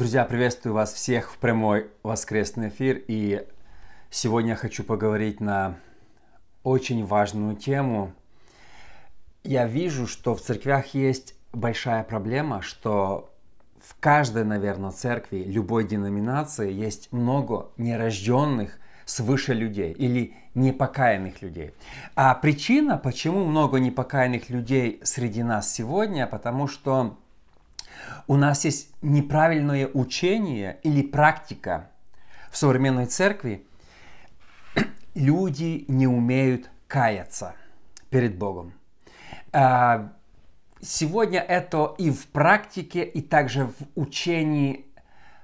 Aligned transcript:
Друзья, 0.00 0.24
приветствую 0.24 0.72
вас 0.72 0.94
всех 0.94 1.30
в 1.30 1.36
прямой 1.36 1.88
воскресный 2.02 2.70
эфир. 2.70 3.02
И 3.06 3.46
сегодня 4.08 4.52
я 4.52 4.56
хочу 4.56 4.82
поговорить 4.82 5.40
на 5.40 5.76
очень 6.62 7.04
важную 7.04 7.54
тему. 7.54 8.14
Я 9.44 9.66
вижу, 9.66 10.06
что 10.06 10.34
в 10.34 10.40
церквях 10.40 10.94
есть 10.94 11.34
большая 11.52 12.02
проблема, 12.02 12.62
что 12.62 13.30
в 13.78 13.94
каждой, 14.00 14.44
наверное, 14.44 14.90
церкви, 14.90 15.44
любой 15.46 15.86
деноминации 15.86 16.72
есть 16.72 17.12
много 17.12 17.68
нерожденных 17.76 18.78
свыше 19.04 19.52
людей 19.52 19.92
или 19.92 20.32
непокаянных 20.54 21.42
людей. 21.42 21.74
А 22.14 22.34
причина, 22.36 22.96
почему 22.96 23.44
много 23.44 23.78
непокаянных 23.78 24.48
людей 24.48 24.98
среди 25.02 25.42
нас 25.42 25.70
сегодня, 25.70 26.26
потому 26.26 26.68
что 26.68 27.18
у 28.26 28.36
нас 28.36 28.64
есть 28.64 28.90
неправильное 29.02 29.88
учение 29.92 30.78
или 30.82 31.02
практика 31.02 31.90
в 32.50 32.56
современной 32.56 33.06
церкви. 33.06 33.66
Люди 35.14 35.84
не 35.88 36.06
умеют 36.06 36.70
каяться 36.86 37.54
перед 38.10 38.36
Богом. 38.36 38.72
А, 39.52 40.12
сегодня 40.80 41.40
это 41.40 41.94
и 41.98 42.10
в 42.10 42.26
практике, 42.28 43.04
и 43.04 43.20
также 43.20 43.66
в 43.66 43.74
учении 43.94 44.86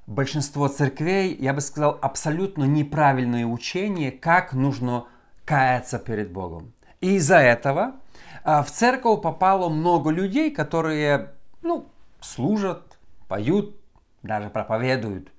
большинство 0.06 0.68
церквей, 0.68 1.36
я 1.36 1.52
бы 1.52 1.60
сказал, 1.60 1.98
абсолютно 2.00 2.64
неправильное 2.64 3.46
учение, 3.46 4.12
как 4.12 4.52
нужно 4.52 5.06
каяться 5.44 5.98
перед 5.98 6.30
Богом. 6.30 6.72
И 7.00 7.16
из-за 7.16 7.38
этого 7.38 7.96
а, 8.44 8.62
в 8.62 8.70
церковь 8.70 9.22
попало 9.22 9.68
много 9.68 10.10
людей, 10.10 10.50
которые, 10.50 11.32
ну, 11.62 11.88
служат, 12.26 12.98
поют, 13.28 13.76
даже 14.22 14.50
проповедуют. 14.50 15.32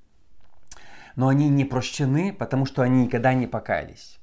Но 1.16 1.28
они 1.28 1.50
не 1.50 1.66
прощены, 1.66 2.32
потому 2.34 2.66
что 2.66 2.82
они 2.82 3.06
никогда 3.06 3.34
не 3.34 3.48
покаялись. 3.48 4.20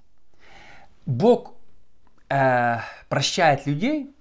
Бог 1.07 1.55
э, 2.29 2.79
прощает 3.09 3.67
людей 3.67 4.15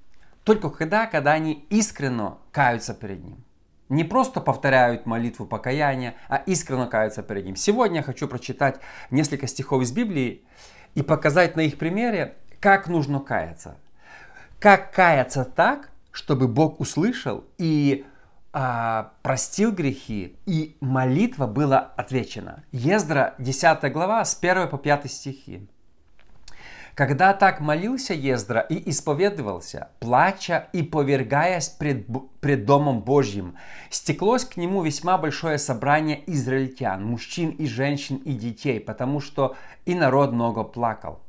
только 0.43 0.69
когда, 0.69 1.05
когда 1.05 1.33
они 1.33 1.65
искренне 1.69 2.33
каются 2.51 2.93
перед 2.93 3.23
Ним. 3.23 3.43
Не 3.89 4.03
просто 4.03 4.41
повторяют 4.41 5.05
молитву 5.05 5.45
покаяния, 5.45 6.15
а 6.27 6.37
искренне 6.37 6.87
каются 6.87 7.21
перед 7.21 7.45
Ним. 7.45 7.55
Сегодня 7.55 7.97
я 7.97 8.03
хочу 8.03 8.27
прочитать 8.27 8.79
несколько 9.11 9.47
стихов 9.47 9.83
из 9.83 9.91
Библии 9.91 10.43
и 10.95 11.03
показать 11.03 11.55
на 11.55 11.61
их 11.61 11.77
примере, 11.77 12.35
как 12.59 12.87
нужно 12.87 13.19
каяться. 13.19 13.77
Как 14.59 14.91
каяться 14.93 15.45
так, 15.45 15.91
чтобы 16.11 16.47
Бог 16.47 16.79
услышал 16.79 17.43
и 17.57 18.05
а, 18.53 19.13
простил 19.23 19.71
грехи, 19.71 20.37
и 20.45 20.77
молитва 20.79 21.47
была 21.47 21.79
отвечена. 21.79 22.63
Ездра, 22.71 23.33
10 23.39 23.91
глава, 23.91 24.23
с 24.23 24.37
1 24.39 24.69
по 24.69 24.77
5 24.77 25.11
стихи. 25.11 25.67
Когда 26.93 27.33
так 27.33 27.59
молился 27.59 28.13
Ездра 28.13 28.59
и 28.59 28.91
исповедовался, 28.91 29.89
плача 29.99 30.69
и 30.73 30.83
повергаясь 30.83 31.69
пред, 31.69 32.05
пред 32.39 32.65
Домом 32.65 33.01
Божьим, 33.01 33.55
стеклось 33.89 34.45
к 34.45 34.57
нему 34.57 34.83
весьма 34.83 35.17
большое 35.17 35.57
собрание 35.57 36.21
израильтян, 36.31 37.03
мужчин 37.03 37.49
и 37.49 37.65
женщин 37.65 38.17
и 38.17 38.33
детей, 38.33 38.79
потому 38.79 39.21
что 39.21 39.55
и 39.85 39.95
народ 39.95 40.33
много 40.33 40.63
плакал. 40.63 41.19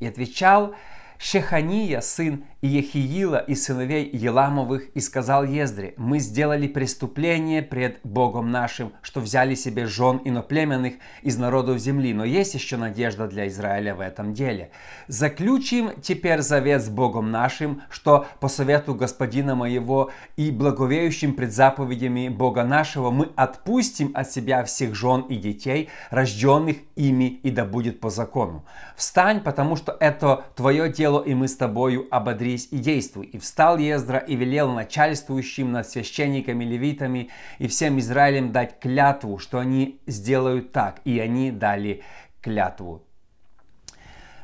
И 0.00 0.06
отвечал 0.08 0.74
Шехания, 1.18 2.00
сын 2.00 2.44
Иехиила 2.64 3.38
и 3.38 3.56
сыновей 3.56 4.08
Еламовых, 4.12 4.90
и 4.94 5.00
сказал 5.00 5.42
Ездре, 5.42 5.94
мы 5.96 6.20
сделали 6.20 6.68
преступление 6.68 7.60
пред 7.60 7.98
Богом 8.04 8.52
нашим, 8.52 8.92
что 9.02 9.18
взяли 9.18 9.56
себе 9.56 9.86
жен 9.86 10.20
иноплеменных 10.24 10.94
из 11.22 11.36
народов 11.38 11.78
земли, 11.78 12.14
но 12.14 12.24
есть 12.24 12.54
еще 12.54 12.76
надежда 12.76 13.26
для 13.26 13.48
Израиля 13.48 13.96
в 13.96 14.00
этом 14.00 14.32
деле. 14.32 14.70
Заключим 15.08 15.90
теперь 16.00 16.40
завет 16.42 16.84
с 16.84 16.88
Богом 16.88 17.32
нашим, 17.32 17.82
что 17.90 18.26
по 18.38 18.46
совету 18.46 18.94
господина 18.94 19.56
моего 19.56 20.12
и 20.36 20.52
благовеющим 20.52 21.34
пред 21.34 21.52
заповедями 21.52 22.28
Бога 22.28 22.62
нашего 22.62 23.10
мы 23.10 23.30
отпустим 23.34 24.12
от 24.14 24.30
себя 24.30 24.62
всех 24.62 24.94
жен 24.94 25.22
и 25.22 25.34
детей, 25.34 25.88
рожденных 26.10 26.76
ими, 26.94 27.40
и 27.42 27.50
да 27.50 27.64
будет 27.64 27.98
по 27.98 28.08
закону. 28.08 28.64
Встань, 28.94 29.40
потому 29.40 29.74
что 29.74 29.96
это 29.98 30.44
твое 30.54 30.88
дело, 30.88 31.20
и 31.20 31.34
мы 31.34 31.48
с 31.48 31.56
тобою 31.56 32.06
ободрись 32.52 32.68
и 32.70 32.78
действуй. 32.78 33.26
И 33.26 33.38
встал 33.38 33.78
Ездра 33.78 34.18
и 34.18 34.36
велел 34.36 34.72
начальствующим 34.72 35.72
над 35.72 35.88
священниками, 35.88 36.64
левитами 36.64 37.28
и 37.58 37.66
всем 37.66 37.98
Израилем 37.98 38.52
дать 38.52 38.78
клятву, 38.80 39.38
что 39.38 39.58
они 39.58 40.00
сделают 40.06 40.72
так. 40.72 41.00
И 41.04 41.18
они 41.18 41.50
дали 41.50 42.02
клятву. 42.40 43.02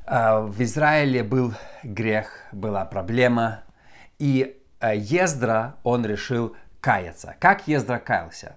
А, 0.06 0.40
в 0.40 0.60
Израиле 0.62 1.22
был 1.22 1.52
грех, 1.82 2.46
была 2.52 2.84
проблема, 2.84 3.60
и 4.18 4.56
а, 4.80 4.94
Ездра, 4.94 5.74
он 5.82 6.06
решил 6.06 6.56
каяться. 6.80 7.34
Как 7.38 7.68
Ездра 7.68 7.98
каялся? 7.98 8.56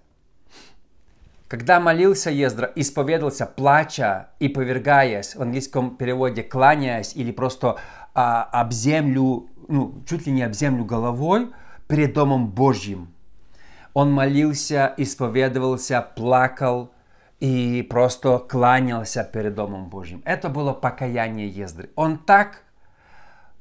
Когда 1.51 1.81
молился 1.81 2.29
Ездра, 2.31 2.71
исповедовался, 2.75 3.45
плача 3.45 4.29
и 4.39 4.47
повергаясь, 4.47 5.35
в 5.35 5.41
английском 5.41 5.97
переводе 5.97 6.43
кланяясь 6.43 7.13
или 7.13 7.33
просто 7.33 7.75
а, 8.13 8.43
об 8.43 8.71
землю, 8.71 9.49
ну, 9.67 10.03
чуть 10.07 10.25
ли 10.27 10.31
не 10.31 10.43
об 10.43 10.53
землю 10.53 10.85
головой 10.85 11.51
перед 11.87 12.13
Домом 12.13 12.49
Божьим. 12.49 13.13
Он 13.93 14.11
молился, 14.11 14.93
исповедовался, 14.97 16.01
плакал 16.01 16.91
и 17.39 17.85
просто 17.89 18.37
кланялся 18.39 19.23
перед 19.23 19.55
Домом 19.55 19.89
Божьим. 19.89 20.21
Это 20.25 20.49
было 20.49 20.73
покаяние 20.73 21.49
Ездры. 21.49 21.89
Он 21.95 22.17
так 22.17 22.63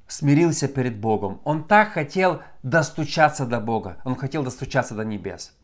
смирился 0.06 0.68
перед 0.68 0.98
Богом. 0.98 1.40
Он 1.44 1.64
так 1.64 1.92
хотел 1.92 2.42
достучаться 2.62 3.46
до 3.46 3.60
Бога. 3.60 3.96
Он 4.04 4.16
хотел 4.16 4.42
достучаться 4.42 4.94
до 4.94 5.04
небес. 5.04 5.54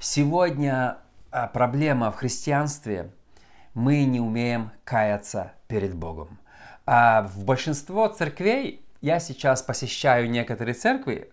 Сегодня 0.00 0.98
а, 1.30 1.46
проблема 1.46 2.10
в 2.10 2.16
христианстве. 2.16 3.10
Мы 3.74 4.04
не 4.04 4.20
умеем 4.20 4.70
каяться 4.84 5.52
перед 5.66 5.94
Богом. 5.94 6.38
А 6.86 7.22
в 7.22 7.44
большинство 7.44 8.08
церквей 8.08 8.84
я 9.00 9.20
сейчас 9.20 9.62
посещаю 9.62 10.30
некоторые 10.30 10.74
церкви. 10.74 11.30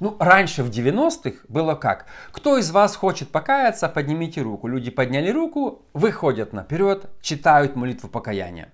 Ну, 0.00 0.16
раньше 0.18 0.62
в 0.62 0.70
90-х 0.70 1.44
было 1.48 1.74
как? 1.74 2.06
Кто 2.32 2.56
из 2.56 2.70
вас 2.70 2.96
хочет 2.96 3.30
покаяться, 3.30 3.88
поднимите 3.88 4.40
руку. 4.40 4.66
Люди 4.66 4.90
подняли 4.90 5.30
руку, 5.30 5.82
выходят 5.92 6.52
наперед, 6.52 7.10
читают 7.20 7.76
молитву 7.76 8.08
покаяния 8.08 8.72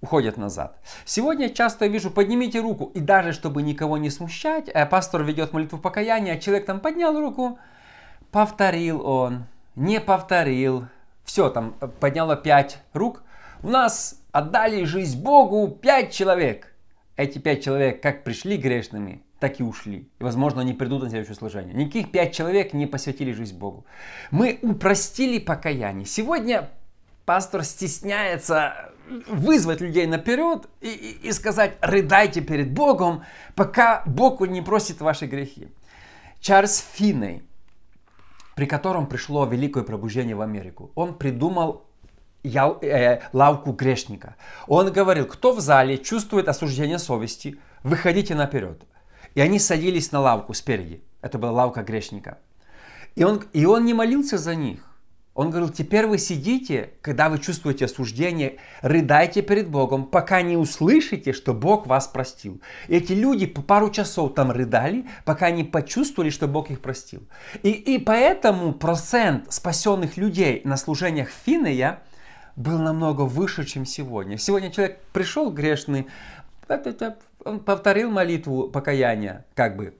уходят 0.00 0.36
назад. 0.36 0.78
Сегодня 1.04 1.48
часто 1.48 1.86
я 1.86 1.90
вижу, 1.90 2.10
поднимите 2.10 2.60
руку, 2.60 2.90
и 2.94 3.00
даже 3.00 3.32
чтобы 3.32 3.62
никого 3.62 3.98
не 3.98 4.10
смущать, 4.10 4.68
э, 4.72 4.86
пастор 4.86 5.24
ведет 5.24 5.52
молитву 5.52 5.78
покаяния, 5.78 6.38
человек 6.38 6.66
там 6.66 6.80
поднял 6.80 7.18
руку, 7.18 7.58
повторил 8.30 9.04
он, 9.04 9.46
не 9.74 10.00
повторил, 10.00 10.86
все, 11.24 11.48
там 11.50 11.74
э, 11.80 11.88
подняло 11.88 12.36
пять 12.36 12.78
рук. 12.92 13.22
У 13.62 13.68
нас 13.68 14.20
отдали 14.36 14.84
жизнь 14.84 15.22
Богу 15.22 15.68
пять 15.68 16.12
человек. 16.12 16.74
Эти 17.16 17.38
пять 17.38 17.64
человек 17.64 18.02
как 18.02 18.22
пришли 18.22 18.58
грешными, 18.58 19.22
так 19.40 19.60
и 19.60 19.62
ушли. 19.62 20.10
И, 20.18 20.24
возможно, 20.24 20.60
они 20.60 20.74
придут 20.74 21.04
на 21.04 21.08
следующее 21.08 21.36
служение. 21.36 21.72
Никаких 21.72 22.12
пять 22.12 22.34
человек 22.34 22.74
не 22.74 22.86
посвятили 22.86 23.32
жизнь 23.32 23.56
Богу. 23.56 23.86
Мы 24.30 24.58
упростили 24.60 25.38
покаяние. 25.38 26.04
Сегодня 26.04 26.68
пастор 27.24 27.64
стесняется 27.64 28.92
вызвать 29.28 29.80
людей 29.80 30.06
наперед 30.06 30.68
и, 30.82 30.88
и, 30.88 31.28
и 31.28 31.32
сказать, 31.32 31.78
рыдайте 31.80 32.42
перед 32.42 32.70
Богом, 32.72 33.24
пока 33.54 34.02
Бог 34.04 34.46
не 34.46 34.60
просит 34.60 35.00
ваши 35.00 35.24
грехи. 35.24 35.68
Чарльз 36.40 36.84
Финней, 36.92 37.42
при 38.54 38.66
котором 38.66 39.06
пришло 39.06 39.46
великое 39.46 39.84
пробуждение 39.84 40.36
в 40.36 40.42
Америку, 40.42 40.90
он 40.94 41.14
придумал 41.14 41.85
я, 42.42 42.76
э, 42.80 43.20
лавку 43.32 43.72
грешника. 43.72 44.36
Он 44.66 44.92
говорил, 44.92 45.26
кто 45.26 45.52
в 45.52 45.60
зале 45.60 45.98
чувствует 45.98 46.48
осуждение 46.48 46.98
совести, 46.98 47.58
выходите 47.82 48.34
наперед. 48.34 48.82
И 49.34 49.40
они 49.40 49.58
садились 49.58 50.12
на 50.12 50.20
лавку 50.20 50.54
спереди. 50.54 51.02
Это 51.20 51.38
была 51.38 51.52
лавка 51.52 51.82
грешника. 51.82 52.38
И 53.14 53.24
он, 53.24 53.44
и 53.52 53.64
он 53.64 53.84
не 53.84 53.94
молился 53.94 54.38
за 54.38 54.54
них. 54.54 54.96
Он 55.36 55.50
говорил, 55.50 55.68
теперь 55.68 56.06
вы 56.06 56.16
сидите, 56.16 56.94
когда 57.02 57.28
вы 57.28 57.38
чувствуете 57.38 57.84
осуждение, 57.84 58.56
рыдайте 58.80 59.42
перед 59.42 59.68
Богом, 59.68 60.06
пока 60.06 60.40
не 60.40 60.56
услышите, 60.56 61.34
что 61.34 61.52
Бог 61.52 61.86
вас 61.86 62.08
простил. 62.08 62.62
И 62.88 62.96
эти 62.96 63.12
люди 63.12 63.44
по 63.44 63.60
пару 63.60 63.90
часов 63.90 64.32
там 64.32 64.50
рыдали, 64.50 65.06
пока 65.26 65.50
не 65.50 65.62
почувствовали, 65.62 66.30
что 66.30 66.48
Бог 66.48 66.70
их 66.70 66.80
простил. 66.80 67.28
И, 67.62 67.70
и 67.70 67.98
поэтому 67.98 68.72
процент 68.72 69.52
спасенных 69.52 70.16
людей 70.16 70.62
на 70.64 70.78
служениях 70.78 71.28
Финея 71.44 72.02
был 72.56 72.78
намного 72.78 73.22
выше, 73.22 73.64
чем 73.64 73.84
сегодня. 73.84 74.38
Сегодня 74.38 74.70
человек 74.70 74.98
пришел 75.12 75.50
грешный, 75.50 76.08
он 77.44 77.60
повторил 77.60 78.10
молитву 78.10 78.68
покаяния, 78.68 79.44
как 79.54 79.76
бы, 79.76 79.94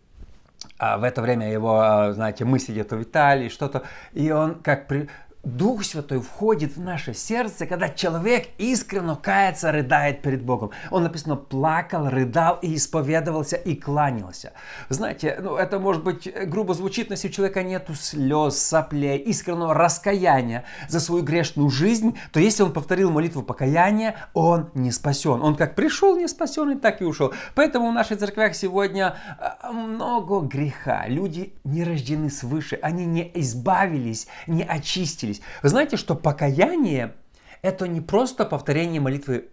а 0.79 0.99
в 0.99 1.05
это 1.05 1.23
время 1.23 1.53
его, 1.53 1.81
а, 1.81 2.13
знаете, 2.13 2.45
мысли 2.45 2.73
где-то 2.73 2.97
в 2.97 3.03
Италии, 3.03 3.49
что-то, 3.49 3.83
и 4.13 4.31
он 4.31 4.57
как 4.57 4.89
при, 4.89 5.09
Дух 5.47 5.85
Святой 5.85 6.21
входит 6.21 6.77
в 6.77 6.81
наше 6.81 7.15
сердце, 7.15 7.67
когда 7.67 7.89
человек 7.89 8.49
искренне 8.59 9.15
кается, 9.15 9.71
рыдает 9.71 10.21
перед 10.21 10.43
Богом. 10.43 10.73
Он 10.91 11.05
написано 11.05 11.37
плакал, 11.37 12.11
рыдал 12.11 12.59
и 12.63 12.75
исповедовался 12.75 13.55
и 13.55 13.77
кланялся. 13.77 14.53
Знаете, 14.89 15.39
ну 15.41 15.55
это 15.55 15.79
может 15.79 16.03
быть 16.03 16.29
грубо 16.47 16.75
звучит, 16.75 17.11
но 17.11 17.13
если 17.13 17.29
у 17.29 17.31
человека 17.31 17.63
нету 17.63 17.95
слез, 17.95 18.59
соплей, 18.59 19.19
искреннего 19.19 19.73
раскаяния 19.73 20.65
за 20.89 20.99
свою 20.99 21.23
грешную 21.23 21.71
жизнь, 21.71 22.19
то 22.33 22.41
если 22.41 22.65
он 22.65 22.73
повторил 22.73 23.13
молитву 23.13 23.43
покаяния, 23.43 24.17
он 24.35 24.71
не 24.75 24.91
спасен. 24.91 25.43
Он 25.43 25.55
как 25.55 25.77
пришел 25.77 26.17
не 26.17 26.27
спасенный, 26.27 26.77
так 26.77 27.01
и 27.03 27.05
ушел. 27.05 27.33
Поэтому 27.55 27.91
в 27.91 27.95
наших 27.95 28.19
церквях 28.19 28.57
сегодня 28.57 29.15
а, 29.39 29.71
много 29.71 30.41
греха. 30.41 31.07
Люди 31.07 31.55
не 31.63 31.85
рождены 31.85 32.31
свыше, 32.31 32.81
они 32.83 33.07
не 33.07 33.31
избавились, 33.35 34.27
не 34.49 34.65
очистились 34.65 35.36
покаялись. 35.37 35.63
Вы 35.63 35.69
знаете, 35.69 35.97
что 35.97 36.15
покаяние– 36.15 37.15
это 37.63 37.89
не 37.89 38.01
просто 38.01 38.45
повторение 38.45 39.01
молитвы 39.01 39.49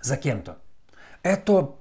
за 0.00 0.16
кем-то. 0.16 0.58
Это 1.22 1.74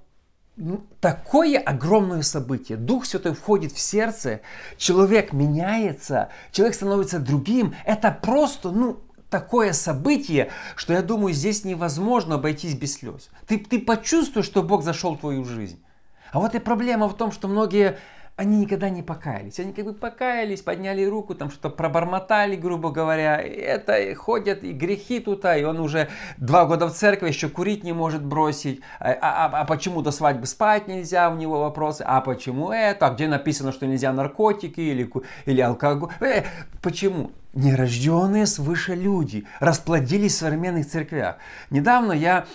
ну, 0.56 0.86
такое 1.00 1.60
огромное 1.60 2.24
событие. 2.24 2.78
Дух 2.78 3.06
Святой 3.06 3.34
входит 3.34 3.72
в 3.72 3.80
сердце, 3.80 4.42
человек 4.78 5.34
меняется, 5.34 6.30
человек 6.52 6.76
становится 6.76 7.20
другим. 7.20 7.76
Это 7.86 8.12
просто, 8.12 8.72
ну, 8.72 9.00
такое 9.30 9.74
событие, 9.74 10.50
что 10.76 10.94
я 10.94 11.02
думаю, 11.02 11.34
здесь 11.34 11.64
невозможно 11.64 12.36
обойтись 12.36 12.76
без 12.76 12.96
слез. 12.96 13.30
Ты, 13.46 13.60
ты 13.60 13.80
почувствуешь, 13.80 14.46
что 14.46 14.64
Бог 14.64 14.84
зашел 14.84 15.16
в 15.16 15.20
твою 15.20 15.44
жизнь. 15.46 15.84
А 16.32 16.40
вот 16.40 16.56
и 16.56 16.60
проблема 16.60 17.08
в 17.08 17.16
том, 17.16 17.32
что 17.32 17.48
многие 17.48 17.98
они 18.38 18.60
никогда 18.60 18.92
не 18.92 19.02
покаялись. 19.02 19.60
Они 19.60 19.74
как 19.74 19.86
бы 19.86 19.94
покаялись, 19.94 20.62
подняли 20.62 21.04
руку, 21.04 21.34
там 21.34 21.50
что-то 21.50 21.72
пробормотали, 21.72 22.56
грубо 22.56 22.92
говоря. 22.92 23.42
Это 23.42 24.14
ходят 24.14 24.64
и 24.64 24.74
грехи 24.74 25.20
тут, 25.20 25.44
а 25.44 25.58
и 25.58 25.64
он 25.64 25.80
уже 25.80 26.08
два 26.38 26.66
года 26.66 26.88
в 26.88 26.94
церкви, 26.94 27.30
еще 27.30 27.50
курить 27.50 27.84
не 27.84 27.94
может 27.94 28.24
бросить. 28.24 28.82
А, 29.00 29.10
а, 29.10 29.46
а, 29.46 29.62
а 29.62 29.66
почему 29.66 30.04
до 30.04 30.12
свадьбы 30.12 30.46
спать 30.46 30.88
нельзя, 30.88 31.32
у 31.32 31.36
него 31.36 31.60
вопросы. 31.60 32.04
А 32.06 32.22
почему 32.22 32.72
это? 32.72 33.08
А 33.08 33.10
где 33.10 33.28
написано, 33.28 33.72
что 33.72 33.88
нельзя 33.88 34.14
наркотики 34.14 34.82
или, 34.82 35.12
или 35.48 35.62
алкоголь? 35.62 36.12
Э, 36.20 36.44
почему? 36.84 37.32
Нерожденные 37.54 38.46
свыше 38.46 38.94
люди 38.94 39.48
расплодились 39.60 40.36
в 40.36 40.38
современных 40.38 40.88
церквях. 40.88 41.38
Недавно 41.72 42.12
я... 42.12 42.46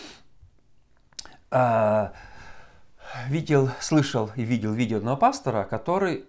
Э, 1.50 2.10
видел, 3.28 3.70
слышал 3.80 4.30
и 4.36 4.42
видел 4.42 4.72
видео 4.72 4.98
одного 4.98 5.16
пастора, 5.16 5.64
который, 5.64 6.24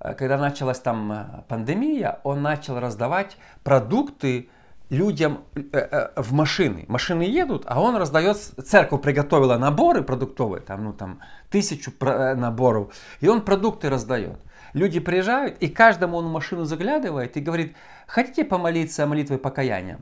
э, 0.00 0.14
когда 0.14 0.38
началась 0.38 0.80
там 0.80 1.12
э, 1.12 1.24
пандемия, 1.48 2.20
он 2.24 2.42
начал 2.42 2.78
раздавать 2.78 3.36
продукты 3.62 4.48
людям 4.90 5.44
э, 5.54 6.08
в 6.16 6.32
машины. 6.32 6.84
Машины 6.88 7.22
едут, 7.22 7.64
а 7.66 7.80
он 7.80 7.96
раздает, 7.96 8.36
церковь 8.36 9.02
приготовила 9.02 9.56
наборы 9.58 10.02
продуктовые, 10.02 10.60
там, 10.60 10.84
ну, 10.84 10.92
там, 10.92 11.20
тысячу 11.50 11.92
наборов, 12.00 12.94
и 13.20 13.28
он 13.28 13.42
продукты 13.42 13.88
раздает. 13.88 14.40
Люди 14.74 14.98
приезжают, 15.00 15.58
и 15.58 15.68
каждому 15.68 16.16
он 16.16 16.26
в 16.26 16.32
машину 16.32 16.64
заглядывает 16.64 17.36
и 17.36 17.40
говорит, 17.40 17.76
хотите 18.06 18.44
помолиться 18.44 19.06
молитвой 19.06 19.38
покаяния? 19.38 20.00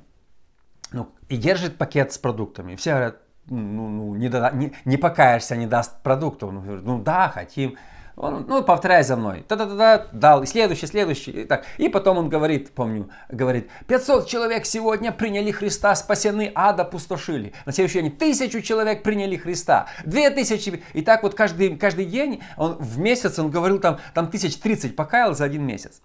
Ну, 0.93 1.11
и 1.29 1.37
держит 1.37 1.76
пакет 1.76 2.12
с 2.12 2.19
продуктами. 2.19 2.76
Все 2.76 2.90
говорят, 2.90 3.17
ну, 3.48 3.88
ну, 3.88 4.14
не, 4.14 4.28
да, 4.28 4.50
не, 4.50 4.72
не 4.84 4.96
покаешься, 4.96 5.56
не 5.56 5.66
даст 5.66 6.00
продуктов. 6.02 6.52
Ну, 6.52 6.62
ну 6.62 6.98
да, 6.98 7.28
хотим. 7.28 7.76
Он, 8.14 8.44
ну, 8.46 8.62
повторяй 8.62 9.04
за 9.04 9.16
мной. 9.16 9.44
Та-та-та-та, 9.48 10.06
дал. 10.12 10.42
И 10.42 10.46
следующий, 10.46 10.86
следующий. 10.86 11.30
И, 11.30 11.44
так. 11.44 11.64
и 11.78 11.88
потом 11.88 12.18
он 12.18 12.28
говорит, 12.28 12.70
помню, 12.72 13.08
говорит, 13.30 13.70
500 13.86 14.28
человек 14.28 14.66
сегодня 14.66 15.12
приняли 15.12 15.50
Христа, 15.50 15.94
спасены, 15.94 16.52
ада 16.54 16.84
пустошили. 16.84 17.52
На 17.64 17.72
следующий 17.72 18.02
день 18.02 18.12
тысячу 18.12 18.60
человек 18.60 19.02
приняли 19.02 19.36
Христа, 19.36 19.86
две 20.04 20.30
тысячи. 20.30 20.82
И 20.92 21.02
так 21.02 21.22
вот 21.22 21.34
каждый, 21.34 21.76
каждый 21.76 22.04
день, 22.04 22.42
он, 22.56 22.76
в 22.78 22.98
месяц 22.98 23.38
он 23.38 23.50
говорил, 23.50 23.80
там, 23.80 23.98
там 24.14 24.30
тысяч 24.30 24.56
тридцать 24.58 24.94
покаял 24.94 25.34
за 25.34 25.44
один 25.44 25.64
месяц. 25.64 26.02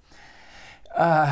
А, 0.95 1.30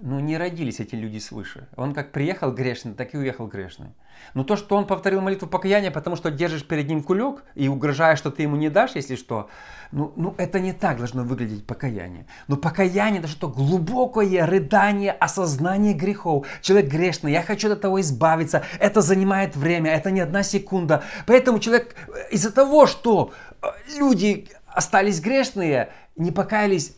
ну, 0.00 0.20
не 0.20 0.36
родились 0.36 0.80
эти 0.80 0.94
люди 0.94 1.18
свыше. 1.18 1.68
Он 1.76 1.94
как 1.94 2.12
приехал 2.12 2.52
грешный, 2.52 2.94
так 2.94 3.14
и 3.14 3.18
уехал 3.18 3.46
грешный. 3.46 3.88
Но 4.34 4.44
то, 4.44 4.56
что 4.56 4.76
он 4.76 4.86
повторил 4.86 5.20
молитву 5.20 5.48
покаяния, 5.48 5.90
потому 5.90 6.16
что 6.16 6.30
держишь 6.30 6.66
перед 6.66 6.88
ним 6.88 7.02
кулек 7.02 7.44
и 7.54 7.68
угрожаешь, 7.68 8.18
что 8.18 8.30
ты 8.30 8.42
ему 8.42 8.56
не 8.56 8.68
дашь, 8.68 8.92
если 8.94 9.16
что, 9.16 9.48
ну, 9.92 10.12
ну 10.16 10.34
это 10.38 10.60
не 10.60 10.72
так 10.72 10.98
должно 10.98 11.22
выглядеть 11.22 11.66
покаяние. 11.66 12.26
Но 12.48 12.56
покаяние 12.56 13.20
это 13.20 13.28
что 13.28 13.48
глубокое 13.48 14.46
рыдание, 14.46 15.12
осознание 15.12 15.94
грехов. 15.94 16.46
Человек 16.60 16.90
грешный, 16.90 17.32
я 17.32 17.42
хочу 17.42 17.70
от 17.72 17.80
того 17.80 18.00
избавиться. 18.00 18.62
Это 18.78 19.00
занимает 19.00 19.56
время, 19.56 19.92
это 19.92 20.10
не 20.10 20.20
одна 20.20 20.42
секунда. 20.42 21.02
Поэтому 21.26 21.58
человек 21.58 21.94
э, 22.08 22.30
из-за 22.32 22.52
того, 22.52 22.86
что 22.86 23.32
э, 23.62 23.66
люди 23.98 24.48
остались 24.66 25.20
грешные, 25.20 25.90
не 26.16 26.32
покаялись, 26.32 26.96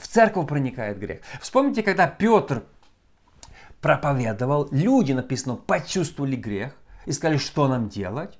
в 0.00 0.08
церковь 0.08 0.48
проникает 0.48 0.98
грех. 0.98 1.20
Вспомните, 1.40 1.82
когда 1.82 2.06
Петр 2.06 2.64
проповедовал, 3.80 4.68
люди, 4.70 5.12
написано, 5.12 5.56
почувствовали 5.56 6.36
грех 6.36 6.74
и 7.06 7.12
сказали, 7.12 7.38
что 7.38 7.68
нам 7.68 7.88
делать. 7.88 8.38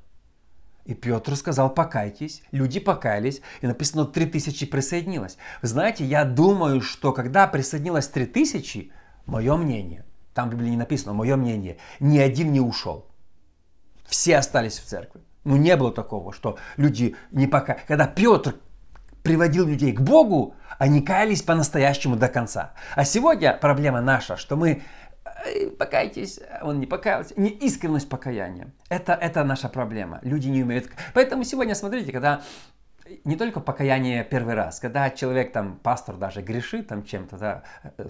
И 0.86 0.94
Петр 0.94 1.36
сказал, 1.36 1.72
покайтесь. 1.72 2.42
Люди 2.50 2.80
покаялись. 2.80 3.42
И 3.60 3.66
написано, 3.66 4.06
три 4.06 4.26
тысячи 4.26 4.66
присоединилось. 4.66 5.36
Вы 5.62 5.68
знаете, 5.68 6.04
я 6.04 6.24
думаю, 6.24 6.80
что 6.80 7.12
когда 7.12 7.46
присоединилось 7.46 8.08
три 8.08 8.26
тысячи, 8.26 8.90
мое 9.26 9.56
мнение, 9.56 10.04
там 10.34 10.48
в 10.48 10.52
Библии 10.52 10.70
не 10.70 10.76
написано, 10.76 11.12
мое 11.12 11.36
мнение, 11.36 11.76
ни 12.00 12.18
один 12.18 12.52
не 12.52 12.60
ушел. 12.60 13.06
Все 14.06 14.38
остались 14.38 14.78
в 14.78 14.84
церкви. 14.84 15.20
Ну, 15.44 15.56
не 15.56 15.76
было 15.76 15.92
такого, 15.92 16.32
что 16.32 16.58
люди 16.76 17.14
не 17.30 17.46
пока... 17.46 17.74
Когда 17.86 18.06
Петр 18.06 18.56
приводил 19.22 19.66
людей 19.66 19.92
к 19.92 20.00
Богу, 20.00 20.54
они 20.78 21.02
каялись 21.02 21.42
по-настоящему 21.42 22.16
до 22.16 22.28
конца. 22.28 22.72
А 22.94 23.04
сегодня 23.04 23.52
проблема 23.52 24.00
наша, 24.00 24.36
что 24.36 24.56
мы 24.56 24.82
покайтесь, 25.78 26.40
он 26.62 26.80
не 26.80 26.86
покаялся. 26.86 27.34
Не 27.36 27.50
искренность 27.50 28.08
покаяния. 28.08 28.72
Это, 28.88 29.12
это 29.14 29.44
наша 29.44 29.68
проблема. 29.68 30.20
Люди 30.22 30.48
не 30.48 30.62
умеют. 30.62 30.88
Поэтому 31.14 31.44
сегодня, 31.44 31.74
смотрите, 31.74 32.12
когда 32.12 32.42
не 33.24 33.36
только 33.36 33.60
покаяние 33.60 34.24
первый 34.24 34.54
раз, 34.54 34.78
когда 34.80 35.10
человек 35.10 35.52
там, 35.52 35.78
пастор 35.82 36.16
даже 36.16 36.42
грешит 36.42 36.88
там 36.88 37.04
чем-то, 37.04 37.36
да, 37.38 37.62
э, 37.96 38.08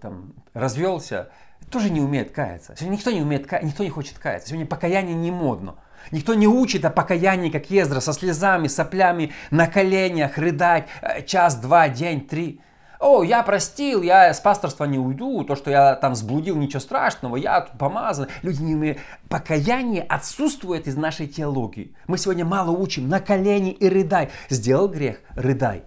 там, 0.00 0.34
развелся, 0.52 1.30
тоже 1.70 1.90
не 1.90 2.00
умеет 2.00 2.32
каяться. 2.32 2.74
Сегодня 2.76 2.96
никто 2.96 3.10
не 3.10 3.22
умеет 3.22 3.46
каяться, 3.46 3.68
никто 3.68 3.84
не 3.84 3.90
хочет 3.90 4.18
каяться. 4.18 4.48
Сегодня 4.48 4.66
покаяние 4.66 5.14
не 5.14 5.30
модно. 5.30 5.76
Никто 6.10 6.34
не 6.34 6.46
учит 6.46 6.84
о 6.84 6.90
покаянии, 6.90 7.50
как 7.50 7.70
Ездра, 7.70 8.00
со 8.00 8.12
слезами, 8.12 8.66
соплями, 8.66 9.32
на 9.50 9.66
коленях, 9.66 10.38
рыдать 10.38 10.88
э, 11.00 11.22
час, 11.22 11.56
два, 11.56 11.88
день, 11.88 12.26
три. 12.26 12.60
О, 12.98 13.24
я 13.24 13.42
простил, 13.42 14.02
я 14.02 14.32
с 14.32 14.38
пасторства 14.38 14.84
не 14.84 14.98
уйду, 14.98 15.42
то, 15.42 15.56
что 15.56 15.72
я 15.72 15.96
там 15.96 16.14
сблудил, 16.14 16.56
ничего 16.56 16.78
страшного, 16.78 17.34
я 17.34 17.62
тут 17.62 17.76
помазан. 17.76 18.28
Люди 18.42 18.62
не 18.62 18.74
умеют. 18.76 18.98
Покаяние 19.28 20.02
отсутствует 20.02 20.86
из 20.86 20.96
нашей 20.96 21.26
теологии. 21.26 21.96
Мы 22.06 22.16
сегодня 22.16 22.44
мало 22.44 22.70
учим. 22.70 23.08
На 23.08 23.18
колени 23.18 23.72
и 23.72 23.88
рыдай. 23.88 24.30
Сделал 24.50 24.86
грех, 24.88 25.18
рыдай. 25.30 25.82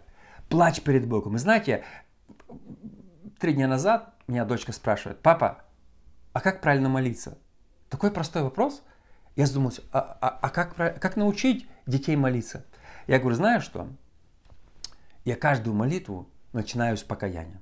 Плачь 0.49 0.81
перед 0.81 1.07
Богом. 1.07 1.37
И 1.37 1.39
знаете, 1.39 1.85
три 3.39 3.53
дня 3.53 3.69
назад 3.69 4.13
меня 4.27 4.43
дочка 4.43 4.73
спрашивает, 4.73 5.21
папа, 5.21 5.59
а 6.33 6.41
как 6.41 6.59
правильно 6.59 6.89
молиться? 6.89 7.37
Такой 7.89 8.11
простой 8.11 8.43
вопрос. 8.43 8.83
Я 9.35 9.45
задумался, 9.47 9.81
а, 9.91 10.17
а, 10.21 10.39
а 10.41 10.49
как, 10.49 10.75
как 10.75 11.17
научить 11.17 11.67
детей 11.85 12.15
молиться? 12.15 12.65
Я 13.07 13.19
говорю, 13.19 13.35
знаешь 13.35 13.63
что? 13.63 13.89
Я 15.25 15.35
каждую 15.35 15.75
молитву 15.75 16.29
начинаю 16.53 16.97
с 16.97 17.03
покаяния. 17.03 17.59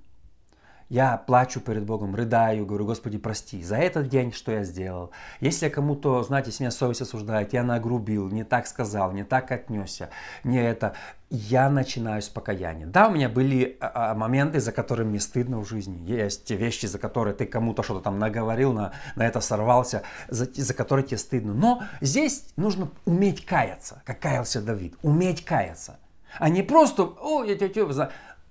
Я 0.94 1.18
плачу 1.18 1.60
перед 1.60 1.86
Богом, 1.86 2.14
рыдаю, 2.14 2.68
говорю, 2.68 2.86
Господи, 2.86 3.18
прости 3.18 3.64
за 3.64 3.78
этот 3.78 4.10
день, 4.10 4.32
что 4.32 4.52
я 4.52 4.64
сделал. 4.64 5.10
Если 5.40 5.68
кому-то, 5.68 6.22
знаете, 6.22 6.52
если 6.52 6.66
меня 6.66 6.70
совесть 6.70 7.02
осуждает, 7.02 7.52
я 7.52 7.64
нагрубил, 7.64 8.30
не 8.30 8.44
так 8.44 8.68
сказал, 8.68 9.12
не 9.12 9.24
так 9.24 9.52
отнесся, 9.52 10.12
не 10.44 10.62
это, 10.62 10.94
я 11.32 11.68
начинаю 11.72 12.22
с 12.22 12.30
покаяния. 12.30 12.86
Да, 12.86 13.08
у 13.08 13.12
меня 13.12 13.28
были 13.28 13.76
а, 13.80 14.12
а, 14.12 14.14
моменты, 14.14 14.60
за 14.60 14.72
которые 14.72 15.08
мне 15.08 15.20
стыдно 15.20 15.58
в 15.58 15.68
жизни. 15.68 16.00
Есть 16.08 16.46
те 16.46 16.56
вещи, 16.56 16.86
за 16.86 17.00
которые 17.00 17.34
ты 17.34 17.48
кому-то 17.48 17.82
что-то 17.82 18.02
там 18.02 18.20
наговорил, 18.20 18.72
на, 18.72 18.94
на 19.16 19.26
это 19.26 19.42
сорвался, 19.42 20.04
за, 20.28 20.48
за 20.54 20.76
которые 20.76 21.08
тебе 21.08 21.18
стыдно. 21.18 21.56
Но 21.56 21.82
здесь 22.02 22.54
нужно 22.56 22.90
уметь 23.06 23.48
каяться, 23.48 24.04
как 24.06 24.20
каялся 24.20 24.62
Давид. 24.62 24.94
Уметь 25.02 25.44
каяться. 25.44 25.98
А 26.38 26.50
не 26.50 26.62
просто, 26.64 27.04
о, 27.04 27.44
я 27.44 27.56
тебя 27.56 27.70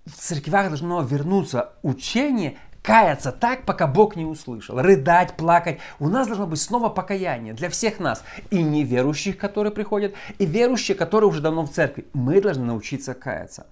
в 0.06 0.16
церквях 0.16 0.68
должно 0.68 1.02
вернуться 1.02 1.72
учение 1.82 2.58
каяться 2.82 3.30
так, 3.30 3.64
пока 3.64 3.86
Бог 3.86 4.16
не 4.16 4.24
услышал, 4.24 4.80
рыдать, 4.80 5.36
плакать. 5.36 5.78
У 6.00 6.08
нас 6.08 6.26
должно 6.26 6.46
быть 6.46 6.60
снова 6.60 6.88
покаяние 6.88 7.54
для 7.54 7.70
всех 7.70 8.00
нас. 8.00 8.24
И 8.50 8.62
неверующих, 8.62 9.38
которые 9.38 9.72
приходят, 9.72 10.14
и 10.38 10.46
верующие, 10.46 10.96
которые 10.96 11.30
уже 11.30 11.40
давно 11.40 11.64
в 11.64 11.70
церкви. 11.70 12.06
Мы 12.12 12.40
должны 12.40 12.64
научиться 12.64 13.14
каяться. 13.14 13.66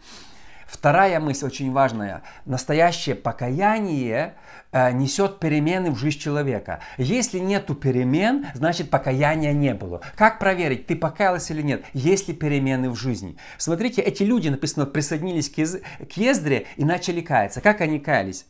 Вторая 0.71 1.19
мысль 1.19 1.47
очень 1.47 1.73
важная. 1.73 2.23
Настоящее 2.47 3.17
покаяние 3.17 4.35
э, 4.71 4.93
несет 4.93 5.41
перемены 5.41 5.91
в 5.91 5.99
жизнь 5.99 6.21
человека. 6.21 6.79
Если 6.97 7.41
нету 7.41 7.75
перемен, 7.75 8.47
значит 8.55 8.89
покаяния 8.89 9.53
не 9.53 9.75
было. 9.75 10.01
Как 10.15 10.39
проверить, 10.39 10.87
ты 10.87 10.95
покаялся 10.95 11.55
или 11.55 11.63
нет? 11.63 11.85
Есть 11.93 12.29
ли 12.29 12.35
перемены 12.35 12.89
в 12.89 12.95
жизни? 12.95 13.37
Смотрите, 13.59 14.01
эти 14.01 14.23
люди, 14.23 14.49
написано, 14.49 14.87
присоединились 14.87 15.51
к, 15.51 16.07
к 16.07 16.17
Ездре 16.17 16.67
и 16.77 16.85
начали 16.85 17.21
каяться. 17.21 17.61
Как 17.61 17.81
они 17.81 17.99
каялись? 17.99 18.47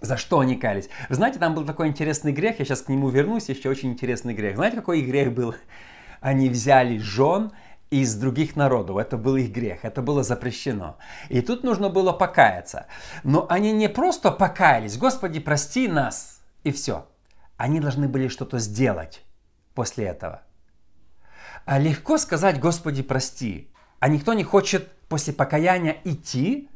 За 0.00 0.16
что 0.16 0.38
они 0.38 0.54
каялись? 0.54 0.88
Знаете, 1.08 1.40
там 1.40 1.56
был 1.56 1.64
такой 1.64 1.88
интересный 1.88 2.32
грех, 2.32 2.60
я 2.60 2.64
сейчас 2.64 2.82
к 2.82 2.88
нему 2.88 3.08
вернусь, 3.08 3.48
еще 3.48 3.68
очень 3.68 3.90
интересный 3.90 4.34
грех. 4.34 4.54
Знаете, 4.54 4.76
какой 4.76 5.02
грех 5.02 5.32
был? 5.32 5.56
Они 6.20 6.48
взяли 6.48 6.98
жен 6.98 7.50
из 7.92 8.14
других 8.14 8.56
народов. 8.56 8.96
Это 8.96 9.18
был 9.18 9.36
их 9.36 9.52
грех, 9.52 9.84
это 9.84 10.00
было 10.00 10.22
запрещено. 10.22 10.96
И 11.28 11.42
тут 11.42 11.62
нужно 11.62 11.90
было 11.90 12.12
покаяться. 12.12 12.86
Но 13.22 13.46
они 13.50 13.72
не 13.72 13.88
просто 13.88 14.30
покаялись, 14.30 14.96
Господи, 14.96 15.40
прости 15.40 15.88
нас, 15.88 16.40
и 16.64 16.72
все. 16.72 17.06
Они 17.58 17.80
должны 17.80 18.08
были 18.08 18.28
что-то 18.28 18.58
сделать 18.58 19.22
после 19.74 20.06
этого. 20.06 20.42
А 21.66 21.78
легко 21.78 22.16
сказать, 22.16 22.58
Господи, 22.58 23.02
прости, 23.02 23.70
а 24.00 24.08
никто 24.08 24.32
не 24.32 24.42
хочет 24.42 24.90
после 25.08 25.34
покаяния 25.34 25.98
идти 26.04 26.70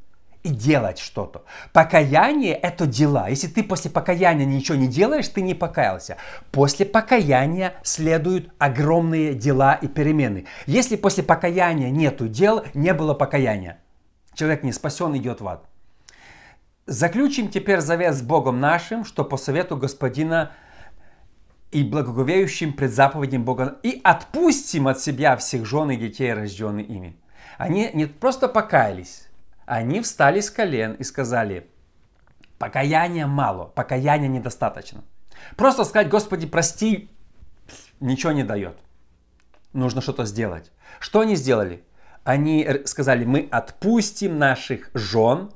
и 0.47 0.49
делать 0.49 0.99
что-то. 0.99 1.43
Покаяние– 1.73 2.55
это 2.63 2.87
дела. 2.87 3.29
Если 3.29 3.49
ты 3.49 3.65
после 3.65 3.91
покаяния 3.91 4.47
ничего 4.47 4.79
не 4.79 4.87
делаешь, 4.87 5.29
ты 5.29 5.43
не 5.43 5.55
покаялся. 5.55 6.19
После 6.53 6.87
покаяния 6.87 7.75
следуют 7.83 8.53
огромные 8.59 9.35
дела 9.35 9.75
и 9.75 9.89
перемены. 9.89 10.47
Если 10.67 10.95
после 10.95 11.25
покаяния 11.25 11.91
нету 11.91 12.29
дел, 12.29 12.65
не 12.75 12.95
было 12.95 13.13
покаяния. 13.13 13.79
Человек 14.35 14.63
не 14.63 14.73
спасен, 14.73 15.17
идет 15.17 15.41
в 15.41 15.49
ад. 15.49 15.65
Заключим 16.87 17.49
теперь 17.49 17.81
завет 17.81 18.15
с 18.15 18.23
Богом 18.23 18.61
нашим, 18.61 19.05
что 19.05 19.25
по 19.25 19.37
совету 19.37 19.77
Господина 19.77 20.53
и 21.73 21.83
благоговеющим 21.83 22.73
пред 22.73 22.93
заповедям 22.93 23.45
Бога, 23.45 23.79
и 23.83 24.01
отпустим 24.05 24.87
от 24.87 25.01
себя 25.01 25.37
всех 25.37 25.67
жен 25.67 25.91
и 25.91 25.97
детей, 25.97 26.33
рожденных 26.33 26.89
ими. 26.89 27.17
Они 27.59 27.91
не 27.95 28.07
просто 28.07 28.47
покаялись, 28.47 29.27
они 29.67 30.01
встали 30.01 30.41
с 30.41 30.51
колен 30.51 30.93
и 30.95 31.05
сказали, 31.05 31.69
покаяния 32.59 33.27
мало, 33.27 33.67
покаяния 33.67 34.29
недостаточно. 34.29 35.05
Просто 35.57 35.85
сказать, 35.85 36.09
Господи, 36.09 36.47
прости, 36.47 37.11
ничего 38.01 38.33
не 38.33 38.45
дает. 38.45 38.79
Нужно 39.73 40.01
что-то 40.01 40.25
сделать. 40.25 40.73
Что 41.01 41.21
они 41.21 41.37
сделали? 41.37 41.85
Они 42.25 42.67
сказали, 42.87 43.25
мы 43.25 43.47
отпустим 43.51 44.39
наших 44.39 44.91
жен 44.95 45.51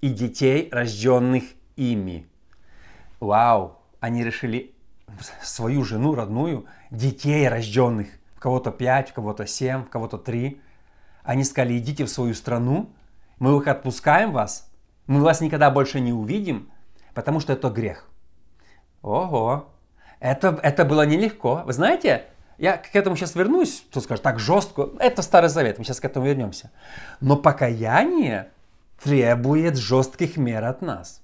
и 0.00 0.08
детей, 0.08 0.68
рожденных 0.72 1.44
ими. 1.76 2.26
Вау, 3.20 3.78
они 4.00 4.24
решили 4.24 4.74
свою 5.42 5.84
жену 5.84 6.14
родную, 6.14 6.66
детей 6.90 7.48
рожденных, 7.48 8.08
в 8.34 8.40
кого-то 8.40 8.70
пять, 8.70 9.10
в 9.10 9.12
кого-то 9.12 9.46
семь, 9.46 9.84
в 9.84 9.90
кого-то 9.90 10.18
три. 10.18 10.60
Они 11.22 11.44
сказали, 11.44 11.78
идите 11.78 12.04
в 12.04 12.10
свою 12.10 12.34
страну, 12.34 12.90
мы 13.40 13.56
их 13.56 13.66
отпускаем 13.66 14.30
вас, 14.30 14.70
мы 15.08 15.20
вас 15.20 15.40
никогда 15.40 15.70
больше 15.70 15.98
не 15.98 16.12
увидим, 16.12 16.70
потому 17.14 17.40
что 17.40 17.52
это 17.52 17.68
грех. 17.70 18.08
Ого, 19.02 19.72
это, 20.20 20.60
это 20.62 20.84
было 20.84 21.04
нелегко. 21.04 21.62
Вы 21.66 21.72
знаете, 21.72 22.26
я 22.58 22.76
к 22.76 22.94
этому 22.94 23.16
сейчас 23.16 23.34
вернусь, 23.34 23.82
кто 23.90 24.00
скажет, 24.00 24.22
так 24.22 24.38
жестко, 24.38 24.90
это 25.00 25.22
Старый 25.22 25.48
Завет, 25.48 25.78
мы 25.78 25.84
сейчас 25.84 25.98
к 25.98 26.04
этому 26.04 26.26
вернемся. 26.26 26.70
Но 27.20 27.36
покаяние 27.36 28.50
требует 29.02 29.76
жестких 29.76 30.36
мер 30.36 30.64
от 30.64 30.82
нас. 30.82 31.22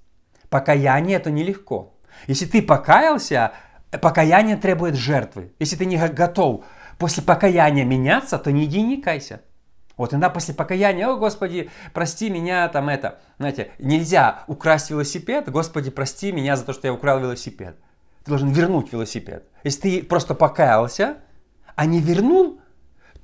Покаяние 0.48 1.18
это 1.18 1.30
нелегко. 1.30 1.94
Если 2.26 2.46
ты 2.46 2.62
покаялся, 2.62 3.52
покаяние 4.00 4.56
требует 4.56 4.94
жертвы. 4.94 5.52
Если 5.58 5.76
ты 5.76 5.84
не 5.84 5.98
готов 6.08 6.64
после 6.98 7.22
покаяния 7.22 7.84
меняться, 7.84 8.38
то 8.38 8.50
не 8.50 8.64
иди 8.64 8.80
не 8.80 9.02
кайся. 9.02 9.42
Вот 9.96 10.12
иногда 10.12 10.28
после 10.28 10.54
покаяния, 10.54 11.08
о 11.08 11.16
Господи, 11.16 11.70
прости 11.94 12.28
меня, 12.28 12.68
там 12.68 12.88
это. 12.88 13.18
Знаете, 13.38 13.70
нельзя 13.78 14.44
украсть 14.46 14.90
велосипед, 14.90 15.50
Господи, 15.50 15.90
прости 15.90 16.32
меня 16.32 16.56
за 16.56 16.64
то, 16.64 16.72
что 16.72 16.86
я 16.86 16.92
украл 16.92 17.18
велосипед. 17.18 17.76
Ты 18.24 18.30
должен 18.30 18.50
вернуть 18.50 18.92
велосипед. 18.92 19.48
Если 19.64 19.80
ты 19.80 20.02
просто 20.02 20.34
покаялся, 20.34 21.18
а 21.74 21.86
не 21.86 22.00
вернул, 22.00 22.60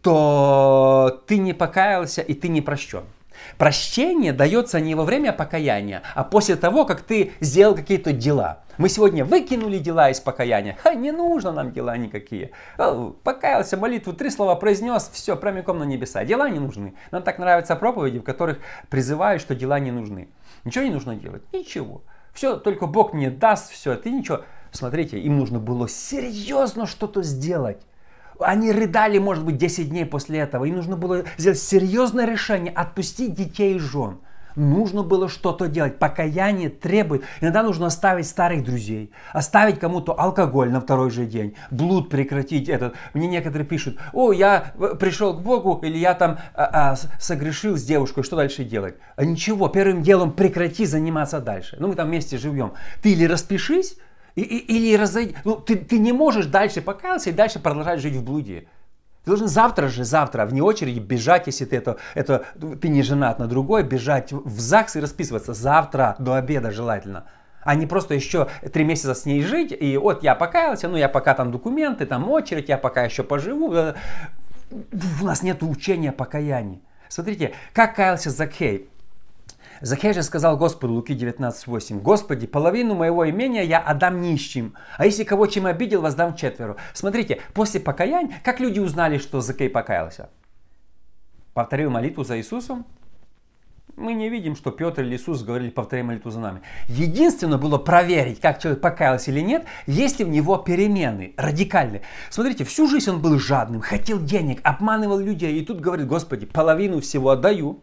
то 0.00 1.22
ты 1.26 1.38
не 1.38 1.52
покаялся 1.52 2.22
и 2.22 2.34
ты 2.34 2.48
не 2.48 2.62
прощен. 2.62 3.04
Прощение 3.58 4.32
дается 4.32 4.80
не 4.80 4.94
во 4.94 5.04
время 5.04 5.32
покаяния, 5.32 6.02
а 6.14 6.24
после 6.24 6.56
того, 6.56 6.84
как 6.84 7.02
ты 7.02 7.32
сделал 7.40 7.74
какие-то 7.74 8.12
дела. 8.12 8.64
Мы 8.78 8.88
сегодня 8.88 9.24
выкинули 9.24 9.78
дела 9.78 10.10
из 10.10 10.20
покаяния. 10.20 10.76
Ха, 10.82 10.94
не 10.94 11.12
нужно 11.12 11.52
нам 11.52 11.72
дела 11.72 11.96
никакие. 11.96 12.52
Покаялся, 13.22 13.76
молитву, 13.76 14.12
три 14.12 14.30
слова 14.30 14.54
произнес, 14.54 15.10
все, 15.12 15.36
прямиком 15.36 15.78
на 15.78 15.84
небеса. 15.84 16.24
Дела 16.24 16.48
не 16.48 16.58
нужны. 16.58 16.94
Нам 17.10 17.22
так 17.22 17.38
нравятся 17.38 17.76
проповеди, 17.76 18.18
в 18.18 18.24
которых 18.24 18.58
призывают, 18.88 19.42
что 19.42 19.54
дела 19.54 19.78
не 19.78 19.90
нужны. 19.90 20.28
Ничего 20.64 20.84
не 20.84 20.90
нужно 20.90 21.14
делать, 21.14 21.42
ничего. 21.52 22.02
Все, 22.32 22.56
только 22.56 22.86
Бог 22.86 23.12
мне 23.12 23.30
даст 23.30 23.70
все, 23.70 23.94
ты 23.94 24.10
ничего. 24.10 24.42
Смотрите, 24.70 25.18
им 25.18 25.36
нужно 25.36 25.58
было 25.58 25.86
серьезно 25.86 26.86
что-то 26.86 27.22
сделать. 27.22 27.82
Они 28.38 28.72
рыдали, 28.72 29.18
может 29.18 29.44
быть, 29.44 29.56
10 29.56 29.90
дней 29.90 30.06
после 30.06 30.40
этого. 30.40 30.64
Им 30.64 30.76
нужно 30.76 30.96
было 30.96 31.24
сделать 31.38 31.58
серьезное 31.58 32.26
решение, 32.26 32.72
отпустить 32.72 33.34
детей 33.34 33.76
и 33.76 33.78
жен. 33.78 34.18
Нужно 34.56 35.02
было 35.02 35.28
что-то 35.28 35.68
делать. 35.68 35.98
Покаяние 35.98 36.68
требует. 36.68 37.22
Иногда 37.40 37.62
нужно 37.62 37.86
оставить 37.86 38.26
старых 38.26 38.64
друзей, 38.64 39.10
оставить 39.32 39.78
кому-то 39.78 40.12
алкоголь 40.18 40.70
на 40.70 40.80
второй 40.80 41.10
же 41.10 41.26
день, 41.26 41.54
блуд 41.70 42.10
прекратить 42.10 42.68
этот. 42.68 42.94
Мне 43.14 43.28
некоторые 43.28 43.66
пишут, 43.66 43.98
о, 44.12 44.32
я 44.32 44.72
пришел 45.00 45.34
к 45.34 45.42
Богу, 45.42 45.80
или 45.82 45.98
я 45.98 46.14
там 46.14 46.38
а, 46.54 46.92
а, 46.92 46.96
согрешил 47.18 47.76
с 47.76 47.82
девушкой, 47.82 48.24
что 48.24 48.36
дальше 48.36 48.64
делать? 48.64 48.96
А 49.16 49.24
ничего, 49.24 49.68
первым 49.68 50.02
делом 50.02 50.32
прекрати 50.32 50.84
заниматься 50.84 51.40
дальше. 51.40 51.76
Ну, 51.78 51.88
мы 51.88 51.94
там 51.94 52.08
вместе 52.08 52.36
живем. 52.36 52.72
Ты 53.02 53.12
или 53.12 53.24
распишись, 53.24 53.96
и, 54.34 54.42
и, 54.42 54.76
или 54.76 54.96
разойди. 54.96 55.36
Ну, 55.44 55.56
ты, 55.56 55.76
ты 55.76 55.98
не 55.98 56.12
можешь 56.12 56.46
дальше 56.46 56.80
покаялся 56.80 57.30
и 57.30 57.32
дальше 57.32 57.58
продолжать 57.58 58.00
жить 58.00 58.16
в 58.16 58.24
блуде. 58.24 58.66
Ты 59.24 59.30
должен 59.30 59.46
завтра 59.46 59.88
же, 59.88 60.04
завтра, 60.04 60.46
вне 60.46 60.62
очереди, 60.62 60.98
бежать, 60.98 61.46
если 61.46 61.64
ты 61.64 61.76
это, 61.76 61.98
это, 62.14 62.44
ты 62.80 62.88
не 62.88 63.02
женат 63.02 63.38
на 63.38 63.46
другой, 63.46 63.84
бежать 63.84 64.32
в 64.32 64.58
ЗАГС 64.58 64.96
и 64.96 65.00
расписываться 65.00 65.54
завтра, 65.54 66.16
до 66.18 66.34
обеда 66.34 66.72
желательно. 66.72 67.26
А 67.62 67.76
не 67.76 67.86
просто 67.86 68.14
еще 68.14 68.48
три 68.72 68.82
месяца 68.82 69.14
с 69.14 69.24
ней 69.24 69.42
жить, 69.42 69.72
и 69.78 69.96
вот 69.96 70.24
я 70.24 70.34
покаялся, 70.34 70.88
ну 70.88 70.96
я 70.96 71.08
пока 71.08 71.34
там 71.34 71.52
документы, 71.52 72.06
там 72.06 72.28
очередь, 72.28 72.68
я 72.68 72.78
пока 72.78 73.04
еще 73.04 73.22
поживу. 73.22 73.72
У 75.20 75.24
нас 75.24 75.42
нет 75.44 75.62
учения 75.62 76.10
покаяния. 76.10 76.80
Смотрите, 77.08 77.52
как 77.72 77.94
каялся 77.94 78.30
Закхей. 78.30 78.88
Захей 79.82 80.12
же 80.14 80.22
сказал 80.22 80.56
Господу, 80.56 80.94
Луки 80.94 81.12
19.8, 81.12 82.00
«Господи, 82.00 82.46
половину 82.46 82.94
моего 82.94 83.28
имения 83.28 83.64
я 83.64 83.80
отдам 83.80 84.20
нищим, 84.20 84.74
а 84.96 85.06
если 85.06 85.24
кого 85.24 85.48
чем 85.48 85.66
обидел, 85.66 86.02
воздам 86.02 86.36
четверо». 86.36 86.76
Смотрите, 86.94 87.40
после 87.52 87.80
покаяния, 87.80 88.40
как 88.44 88.60
люди 88.60 88.78
узнали, 88.78 89.18
что 89.18 89.40
Захей 89.40 89.68
покаялся? 89.68 90.30
Повторил 91.52 91.90
молитву 91.90 92.22
за 92.22 92.38
Иисусом? 92.38 92.86
Мы 93.96 94.14
не 94.14 94.28
видим, 94.28 94.54
что 94.54 94.70
Петр 94.70 95.02
или 95.02 95.16
Иисус 95.16 95.42
говорили, 95.42 95.70
повторяй 95.70 96.04
молитву 96.04 96.30
за 96.30 96.38
нами. 96.38 96.62
Единственное 96.86 97.58
было 97.58 97.76
проверить, 97.76 98.40
как 98.40 98.60
человек 98.60 98.80
покаялся 98.80 99.32
или 99.32 99.40
нет, 99.40 99.66
есть 99.88 100.20
ли 100.20 100.24
в 100.24 100.28
него 100.28 100.58
перемены 100.58 101.34
радикальные. 101.36 102.02
Смотрите, 102.30 102.62
всю 102.64 102.86
жизнь 102.86 103.10
он 103.10 103.20
был 103.20 103.36
жадным, 103.40 103.80
хотел 103.80 104.20
денег, 104.20 104.60
обманывал 104.62 105.18
людей, 105.18 105.60
и 105.60 105.64
тут 105.64 105.80
говорит, 105.80 106.06
Господи, 106.06 106.46
половину 106.46 107.00
всего 107.00 107.30
отдаю, 107.30 107.82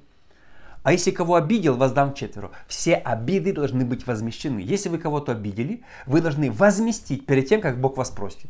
а 0.84 0.92
если 0.92 1.12
кого 1.12 1.36
обидел, 1.36 1.76
воздам 1.76 2.14
четверо. 2.14 2.52
Все 2.68 2.96
обиды 2.96 3.54
должны 3.54 3.86
быть 3.86 4.08
возмещены. 4.08 4.60
Если 4.60 4.90
вы 4.90 4.98
кого-то 4.98 5.34
обидели, 5.34 5.84
вы 6.06 6.22
должны 6.22 6.52
возместить 6.52 7.26
перед 7.26 7.48
тем, 7.48 7.62
как 7.62 7.80
Бог 7.80 7.98
вас 7.98 8.10
простит. 8.10 8.50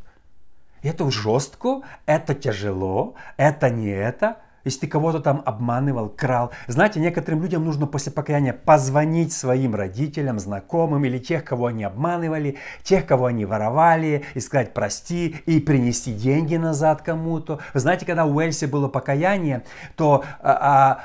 Это 0.81 1.09
жестко, 1.11 1.81
это 2.05 2.33
тяжело, 2.33 3.15
это 3.37 3.69
не 3.69 3.89
это. 3.89 4.37
Если 4.65 4.81
ты 4.81 4.87
кого-то 4.87 5.19
там 5.19 5.41
обманывал, 5.45 6.09
крал. 6.09 6.51
Знаете, 6.67 6.99
некоторым 6.99 7.41
людям 7.41 7.63
нужно 7.63 7.87
после 7.87 8.11
покаяния 8.11 8.53
позвонить 8.53 9.31
своим 9.31 9.73
родителям, 9.73 10.37
знакомым 10.37 11.05
или 11.05 11.17
тех, 11.17 11.45
кого 11.45 11.67
они 11.67 11.85
обманывали, 11.85 12.57
тех, 12.83 13.05
кого 13.05 13.27
они 13.27 13.45
воровали, 13.45 14.25
и 14.33 14.39
сказать 14.39 14.73
прости, 14.73 15.37
и 15.45 15.59
принести 15.59 16.13
деньги 16.13 16.57
назад 16.57 17.01
кому-то. 17.01 17.59
Вы 17.73 17.79
знаете, 17.79 18.05
когда 18.05 18.25
у 18.25 18.39
Эльси 18.39 18.65
было 18.65 18.89
покаяние, 18.89 19.63
то 19.95 20.25
а, 20.41 20.51
а, 20.51 21.03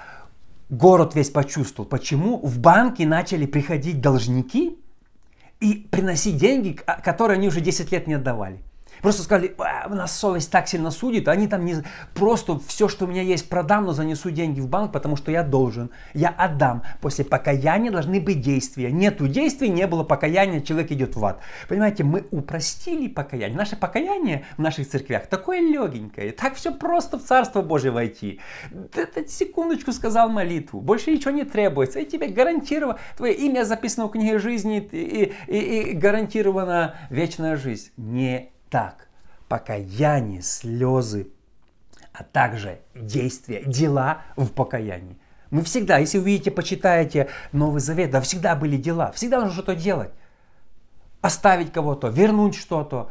город 0.68 1.14
весь 1.14 1.30
почувствовал, 1.30 1.88
почему 1.88 2.38
в 2.38 2.58
банки 2.58 3.02
начали 3.02 3.46
приходить 3.46 4.00
должники 4.00 4.78
и 5.60 5.86
приносить 5.90 6.36
деньги, 6.36 6.78
которые 7.02 7.36
они 7.36 7.48
уже 7.48 7.60
10 7.60 7.92
лет 7.92 8.06
не 8.06 8.14
отдавали. 8.14 8.60
Просто 9.04 9.22
сказали, 9.22 9.54
у 9.90 9.94
нас 9.94 10.18
совесть 10.18 10.50
так 10.50 10.66
сильно 10.66 10.90
судит, 10.90 11.28
они 11.28 11.46
там 11.46 11.66
не... 11.66 11.76
Просто 12.14 12.58
все, 12.66 12.88
что 12.88 13.04
у 13.04 13.08
меня 13.08 13.20
есть, 13.20 13.50
продам, 13.50 13.84
но 13.84 13.92
занесу 13.92 14.30
деньги 14.30 14.60
в 14.60 14.68
банк, 14.68 14.92
потому 14.92 15.16
что 15.16 15.30
я 15.30 15.42
должен. 15.42 15.90
Я 16.14 16.30
отдам. 16.30 16.84
После 17.02 17.22
покаяния 17.22 17.90
должны 17.90 18.18
быть 18.18 18.40
действия. 18.40 18.90
Нету 18.90 19.28
действий, 19.28 19.68
не 19.68 19.86
было 19.86 20.04
покаяния, 20.04 20.62
человек 20.62 20.90
идет 20.90 21.16
в 21.16 21.24
ад. 21.26 21.40
Понимаете, 21.68 22.02
мы 22.02 22.24
упростили 22.30 23.08
покаяние. 23.08 23.58
Наше 23.58 23.76
покаяние 23.76 24.46
в 24.56 24.62
наших 24.62 24.88
церквях 24.88 25.26
такое 25.26 25.60
легенькое. 25.60 26.32
Так 26.32 26.54
все 26.54 26.72
просто 26.72 27.18
в 27.18 27.24
Царство 27.24 27.60
Божие 27.60 27.90
войти. 27.90 28.40
Ты, 28.90 29.28
секундочку 29.28 29.92
сказал 29.92 30.30
молитву. 30.30 30.80
Больше 30.80 31.10
ничего 31.10 31.32
не 31.32 31.44
требуется. 31.44 31.98
И 31.98 32.06
тебе 32.06 32.28
гарантировано, 32.28 32.98
твое 33.18 33.34
имя 33.34 33.64
записано 33.64 34.06
в 34.06 34.12
книге 34.12 34.38
жизни 34.38 34.78
и, 34.80 35.34
и, 35.46 35.58
и 35.58 35.92
гарантирована 35.92 36.94
вечная 37.10 37.56
жизнь. 37.56 37.90
Не 37.98 38.53
так. 38.74 39.06
Покаяние, 39.46 40.42
слезы, 40.42 41.28
а 42.12 42.24
также 42.24 42.80
действия, 42.92 43.62
дела 43.64 44.22
в 44.36 44.48
покаянии. 44.48 45.16
Мы 45.50 45.62
всегда, 45.62 45.98
если 45.98 46.18
вы 46.18 46.24
видите, 46.24 46.50
почитаете 46.50 47.28
Новый 47.52 47.80
Завет, 47.80 48.10
да 48.10 48.20
всегда 48.20 48.56
были 48.56 48.76
дела, 48.76 49.12
всегда 49.12 49.38
нужно 49.38 49.52
что-то 49.52 49.76
делать. 49.76 50.10
Оставить 51.20 51.72
кого-то, 51.72 52.08
вернуть 52.08 52.56
что-то, 52.56 53.10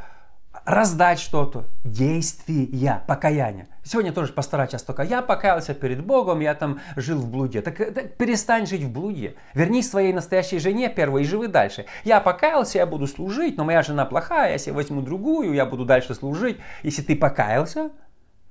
раздать 0.65 1.19
что-то. 1.19 1.65
Действия, 1.83 3.03
покаяние. 3.07 3.67
Сегодня 3.83 4.13
тоже 4.13 4.31
пастора 4.33 4.67
часто 4.67 4.87
только, 4.87 5.03
я 5.03 5.21
покаялся 5.21 5.73
перед 5.73 6.05
Богом, 6.05 6.39
я 6.39 6.55
там 6.55 6.79
жил 6.95 7.19
в 7.19 7.29
блуде. 7.29 7.61
Так, 7.61 7.77
так 7.77 8.15
перестань 8.15 8.65
жить 8.65 8.83
в 8.83 8.91
блуде. 8.91 9.35
Вернись 9.53 9.89
своей 9.89 10.13
настоящей 10.13 10.59
жене 10.59 10.89
первой 10.89 11.23
и 11.23 11.25
живи 11.25 11.47
дальше. 11.47 11.85
Я 12.03 12.21
покаялся, 12.21 12.77
я 12.77 12.85
буду 12.85 13.07
служить, 13.07 13.57
но 13.57 13.65
моя 13.65 13.83
жена 13.83 14.05
плохая, 14.05 14.51
я 14.51 14.57
себе 14.57 14.73
возьму 14.73 15.01
другую, 15.01 15.53
я 15.53 15.65
буду 15.65 15.85
дальше 15.85 16.15
служить. 16.15 16.57
Если 16.83 17.01
ты 17.01 17.15
покаялся, 17.15 17.91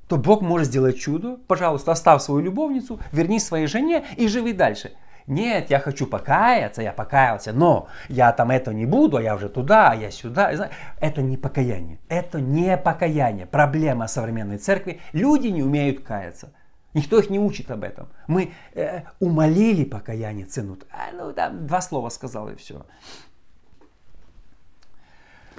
то 0.09 0.19
Бог 0.19 0.43
может 0.43 0.69
сделать 0.69 0.99
чудо. 0.99 1.39
Пожалуйста, 1.47 1.93
оставь 1.93 2.21
свою 2.21 2.43
любовницу, 2.43 3.01
вернись 3.13 3.47
своей 3.47 3.67
жене 3.67 4.05
и 4.17 4.29
живи 4.29 4.53
дальше. 4.53 4.93
Нет, 5.27 5.71
я 5.71 5.79
хочу 5.79 6.07
покаяться, 6.07 6.83
я 6.83 6.93
покаялся, 6.93 7.53
но 7.53 7.89
я 8.09 8.33
там 8.33 8.51
это 8.51 8.73
не 8.73 8.87
буду, 8.87 9.17
а 9.17 9.23
я 9.23 9.35
уже 9.35 9.49
туда, 9.49 9.91
а 9.91 9.95
я 9.95 10.11
сюда. 10.11 10.71
Это 11.01 11.23
не 11.23 11.37
покаяние. 11.37 11.99
Это 12.09 12.41
не 12.41 12.77
покаяние. 12.77 13.47
Проблема 13.47 14.09
современной 14.09 14.59
церкви. 14.59 15.01
Люди 15.13 15.49
не 15.49 15.63
умеют 15.63 16.01
каяться. 16.01 16.53
Никто 16.95 17.19
их 17.19 17.31
не 17.31 17.39
учит 17.39 17.71
об 17.71 17.85
этом. 17.85 18.09
Мы 18.27 18.53
э, 18.75 19.03
умолили 19.19 19.85
покаяние 19.85 20.45
цену. 20.45 20.77
А, 20.91 21.13
ну, 21.13 21.33
там 21.33 21.67
два 21.67 21.81
слова 21.81 22.11
сказал 22.11 22.51
и 22.51 22.57
все. 22.57 22.85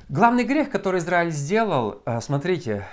Главный 0.09 0.43
грех, 0.43 0.69
который 0.69 0.99
Израиль 0.99 1.31
сделал, 1.31 2.01
э, 2.05 2.21
смотрите, 2.21 2.85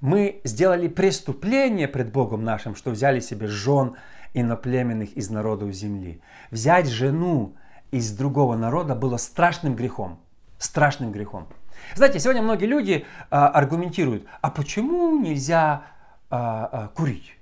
мы 0.00 0.40
сделали 0.44 0.88
преступление 0.88 1.88
пред 1.88 2.12
Богом 2.12 2.44
нашим, 2.44 2.74
что 2.74 2.90
взяли 2.90 3.20
себе 3.20 3.46
жен 3.46 3.96
иноплеменных 4.34 5.12
из 5.14 5.30
народов 5.30 5.72
земли. 5.72 6.20
Взять 6.50 6.88
жену 6.88 7.56
из 7.90 8.12
другого 8.12 8.56
народа 8.56 8.94
было 8.94 9.16
страшным 9.16 9.74
грехом. 9.74 10.20
Страшным 10.58 11.12
грехом. 11.12 11.48
Знаете, 11.94 12.20
сегодня 12.20 12.42
многие 12.42 12.66
люди 12.66 13.06
а, 13.30 13.48
аргументируют, 13.48 14.26
а 14.42 14.50
почему 14.50 15.18
нельзя 15.18 15.82
а, 16.28 16.68
а, 16.70 16.88
курить? 16.88 17.36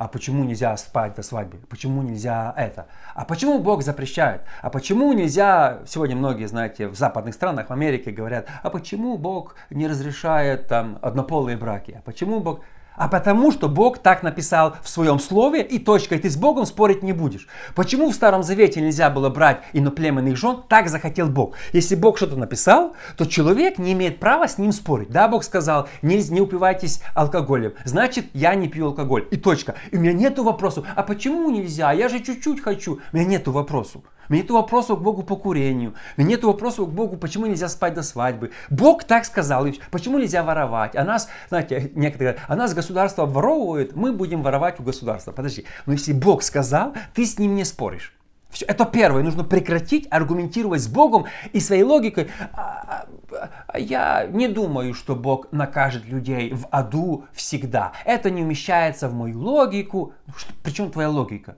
А 0.00 0.08
почему 0.08 0.44
нельзя 0.44 0.74
спать 0.78 1.14
до 1.16 1.22
свадьбы? 1.22 1.58
Почему 1.68 2.00
нельзя 2.00 2.54
это? 2.56 2.86
А 3.14 3.26
почему 3.26 3.58
Бог 3.58 3.82
запрещает? 3.82 4.40
А 4.62 4.70
почему 4.70 5.12
нельзя, 5.12 5.80
сегодня 5.86 6.16
многие, 6.16 6.46
знаете, 6.46 6.88
в 6.88 6.94
западных 6.94 7.34
странах, 7.34 7.68
в 7.68 7.72
Америке 7.74 8.10
говорят, 8.10 8.48
а 8.62 8.70
почему 8.70 9.18
Бог 9.18 9.56
не 9.68 9.86
разрешает 9.86 10.68
там 10.68 10.98
однополые 11.02 11.58
браки? 11.58 11.96
А 11.98 12.00
почему 12.00 12.40
Бог 12.40 12.60
а 13.00 13.08
потому 13.08 13.50
что 13.50 13.70
Бог 13.70 13.96
так 13.96 14.22
написал 14.22 14.76
в 14.82 14.88
своем 14.90 15.18
слове, 15.18 15.62
и 15.62 15.78
точка, 15.78 16.16
и 16.16 16.18
ты 16.18 16.28
с 16.28 16.36
Богом 16.36 16.66
спорить 16.66 17.02
не 17.02 17.14
будешь. 17.14 17.48
Почему 17.74 18.10
в 18.10 18.14
Старом 18.14 18.42
Завете 18.42 18.82
нельзя 18.82 19.08
было 19.08 19.30
брать 19.30 19.62
иноплеменных 19.72 20.36
жен? 20.36 20.58
Так 20.68 20.90
захотел 20.90 21.28
Бог. 21.28 21.54
Если 21.72 21.94
Бог 21.94 22.18
что-то 22.18 22.36
написал, 22.36 22.94
то 23.16 23.24
человек 23.24 23.78
не 23.78 23.94
имеет 23.94 24.20
права 24.20 24.46
с 24.46 24.58
ним 24.58 24.70
спорить. 24.72 25.08
Да, 25.08 25.28
Бог 25.28 25.44
сказал, 25.44 25.88
не, 26.02 26.22
не 26.24 26.42
упивайтесь 26.42 27.00
алкоголем. 27.14 27.72
Значит, 27.86 28.26
я 28.34 28.54
не 28.54 28.68
пью 28.68 28.88
алкоголь. 28.88 29.26
И 29.30 29.38
точка. 29.38 29.76
И 29.92 29.96
у 29.96 30.00
меня 30.00 30.12
нету 30.12 30.44
вопросу, 30.44 30.84
а 30.94 31.02
почему 31.02 31.50
нельзя? 31.50 31.92
Я 31.92 32.10
же 32.10 32.20
чуть-чуть 32.20 32.62
хочу. 32.62 33.00
У 33.14 33.16
меня 33.16 33.26
нету 33.26 33.50
вопросу. 33.50 34.04
Нет 34.30 34.50
вопросов 34.50 35.00
к 35.00 35.02
Богу 35.02 35.22
по 35.22 35.36
курению. 35.36 35.94
Нет 36.16 36.44
вопросов 36.44 36.88
к 36.88 36.92
Богу, 36.92 37.16
почему 37.16 37.46
нельзя 37.46 37.68
спать 37.68 37.94
до 37.94 38.02
свадьбы. 38.02 38.52
Бог 38.70 39.04
так 39.04 39.24
сказал, 39.24 39.66
почему 39.90 40.18
нельзя 40.18 40.42
воровать. 40.42 40.96
А 40.96 41.04
нас, 41.04 41.28
знаете, 41.48 41.90
некоторые 41.94 42.32
говорят, 42.32 42.38
а 42.48 42.56
нас 42.56 42.72
государство 42.72 43.26
воровывает, 43.26 43.94
мы 43.94 44.12
будем 44.12 44.42
воровать 44.42 44.80
у 44.80 44.84
государства. 44.84 45.32
Подожди, 45.32 45.66
но 45.84 45.92
если 45.92 46.12
Бог 46.12 46.42
сказал, 46.42 46.94
ты 47.12 47.26
с 47.26 47.38
ним 47.38 47.56
не 47.56 47.64
споришь. 47.64 48.14
Все, 48.50 48.66
это 48.66 48.84
первое. 48.84 49.22
Нужно 49.22 49.44
прекратить 49.44 50.06
аргументировать 50.10 50.82
с 50.82 50.88
Богом 50.88 51.26
и 51.52 51.60
своей 51.60 51.82
логикой. 51.82 52.30
А, 52.52 53.06
а, 53.32 53.48
а 53.68 53.78
я 53.78 54.26
не 54.26 54.48
думаю, 54.48 54.94
что 54.94 55.14
Бог 55.14 55.50
накажет 55.52 56.06
людей 56.06 56.52
в 56.52 56.66
аду 56.70 57.26
всегда. 57.32 57.92
Это 58.04 58.30
не 58.30 58.42
умещается 58.42 59.08
в 59.08 59.14
мою 59.14 59.40
логику. 59.40 60.14
Причем 60.62 60.90
твоя 60.90 61.10
логика? 61.10 61.56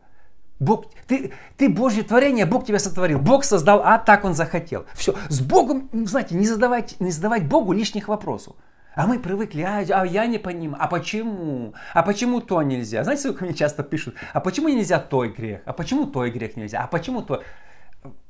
Бог, 0.62 0.86
ты, 1.08 1.32
ты 1.56 1.68
Божье 1.68 2.04
творение, 2.04 2.46
Бог 2.46 2.64
тебя 2.64 2.78
сотворил. 2.78 3.18
Бог 3.18 3.44
создал, 3.44 3.82
а 3.84 3.98
так 3.98 4.24
Он 4.24 4.34
захотел. 4.34 4.86
Все. 4.94 5.14
С 5.28 5.40
Богом, 5.40 5.88
ну, 5.92 6.06
знаете, 6.06 6.36
не 6.36 6.46
задавать, 6.46 6.96
не 7.00 7.10
задавать 7.10 7.46
Богу 7.46 7.72
лишних 7.72 8.06
вопросов. 8.08 8.54
А 8.94 9.06
мы 9.06 9.18
привыкли, 9.18 9.62
а, 9.62 9.78
а 9.78 10.06
я 10.06 10.26
не 10.26 10.38
понимаю, 10.38 10.82
а 10.84 10.86
почему? 10.86 11.74
А 11.94 12.02
почему 12.02 12.40
то 12.40 12.62
нельзя? 12.62 13.02
Знаете, 13.04 13.22
сколько 13.22 13.44
мне 13.44 13.54
часто 13.54 13.82
пишут, 13.82 14.14
а 14.32 14.40
почему 14.40 14.68
нельзя 14.68 15.00
той 15.00 15.32
грех? 15.32 15.62
А 15.64 15.72
почему 15.72 16.06
той 16.06 16.30
грех 16.30 16.56
нельзя? 16.56 16.80
А 16.84 16.86
почему 16.86 17.22
то? 17.22 17.42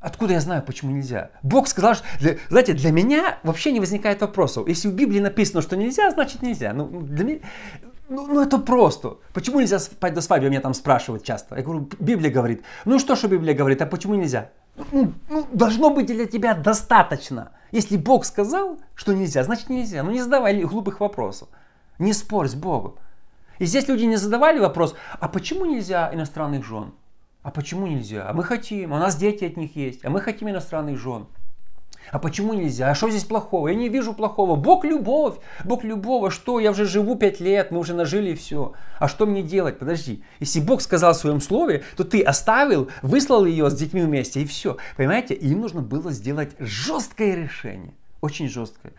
Откуда 0.00 0.34
я 0.34 0.40
знаю, 0.40 0.62
почему 0.62 0.92
нельзя? 0.92 1.30
Бог 1.42 1.66
сказал, 1.66 1.96
что, 1.96 2.04
для, 2.20 2.36
знаете, 2.48 2.74
для 2.74 2.92
меня 2.92 3.38
вообще 3.42 3.72
не 3.72 3.80
возникает 3.80 4.20
вопросов. 4.20 4.68
Если 4.68 4.88
в 4.88 4.94
Библии 4.94 5.20
написано, 5.20 5.62
что 5.62 5.76
нельзя, 5.76 6.10
значит 6.10 6.42
нельзя. 6.42 6.72
Ну, 6.72 6.86
для 7.00 7.24
меня, 7.24 7.38
ну, 8.12 8.26
ну 8.26 8.42
это 8.42 8.58
просто. 8.58 9.16
Почему 9.32 9.60
нельзя 9.60 9.78
спать 9.78 10.14
до 10.14 10.20
свадьбы? 10.20 10.50
Меня 10.50 10.60
там 10.60 10.74
спрашивают 10.74 11.24
часто. 11.24 11.56
Я 11.56 11.62
говорю, 11.62 11.88
Библия 11.98 12.30
говорит. 12.30 12.62
Ну 12.84 12.98
что, 12.98 13.16
что 13.16 13.28
Библия 13.28 13.54
говорит, 13.54 13.82
а 13.82 13.86
почему 13.86 14.14
нельзя? 14.14 14.50
Ну, 14.76 15.12
ну, 15.28 15.46
должно 15.52 15.90
быть 15.90 16.06
для 16.06 16.26
тебя 16.26 16.54
достаточно. 16.54 17.52
Если 17.72 17.96
Бог 17.96 18.24
сказал, 18.24 18.78
что 18.94 19.12
нельзя, 19.12 19.44
значит 19.44 19.70
нельзя. 19.70 20.02
Ну 20.02 20.10
не 20.10 20.20
задавай 20.20 20.62
глупых 20.62 21.00
вопросов. 21.00 21.48
Не 21.98 22.12
спорь 22.12 22.48
с 22.48 22.54
Богом. 22.54 22.94
И 23.58 23.66
здесь 23.66 23.88
люди 23.88 24.04
не 24.04 24.16
задавали 24.16 24.58
вопрос, 24.58 24.94
а 25.20 25.28
почему 25.28 25.64
нельзя 25.64 26.10
иностранных 26.12 26.64
жен? 26.64 26.92
А 27.42 27.50
почему 27.50 27.86
нельзя? 27.86 28.28
А 28.28 28.32
мы 28.32 28.44
хотим, 28.44 28.92
а 28.92 28.96
у 28.96 29.00
нас 29.00 29.16
дети 29.16 29.44
от 29.44 29.56
них 29.56 29.76
есть, 29.76 30.04
а 30.04 30.10
мы 30.10 30.20
хотим 30.20 30.48
иностранных 30.48 30.98
жен. 30.98 31.26
А 32.10 32.18
почему 32.18 32.52
нельзя? 32.54 32.90
А 32.90 32.94
что 32.94 33.10
здесь 33.10 33.24
плохого? 33.24 33.68
Я 33.68 33.74
не 33.74 33.88
вижу 33.88 34.12
плохого. 34.12 34.56
Бог 34.56 34.84
любовь. 34.84 35.36
Бог 35.64 35.84
любого. 35.84 36.30
Что? 36.30 36.60
Я 36.60 36.72
уже 36.72 36.84
живу 36.84 37.16
пять 37.16 37.40
лет, 37.40 37.70
мы 37.70 37.78
уже 37.78 37.94
нажили 37.94 38.34
все. 38.34 38.72
А 38.98 39.08
что 39.08 39.26
мне 39.26 39.42
делать? 39.42 39.78
Подожди. 39.78 40.22
Если 40.40 40.60
Бог 40.60 40.82
сказал 40.82 41.14
в 41.14 41.16
своем 41.16 41.40
слове, 41.40 41.84
то 41.96 42.04
ты 42.04 42.22
оставил, 42.22 42.88
выслал 43.02 43.44
ее 43.44 43.70
с 43.70 43.74
детьми 43.74 44.02
вместе 44.02 44.42
и 44.42 44.46
все. 44.46 44.76
Понимаете? 44.96 45.34
Им 45.34 45.60
нужно 45.60 45.80
было 45.80 46.10
сделать 46.12 46.50
жесткое 46.58 47.34
решение. 47.34 47.94
Очень 48.20 48.48
жесткое. 48.48 48.92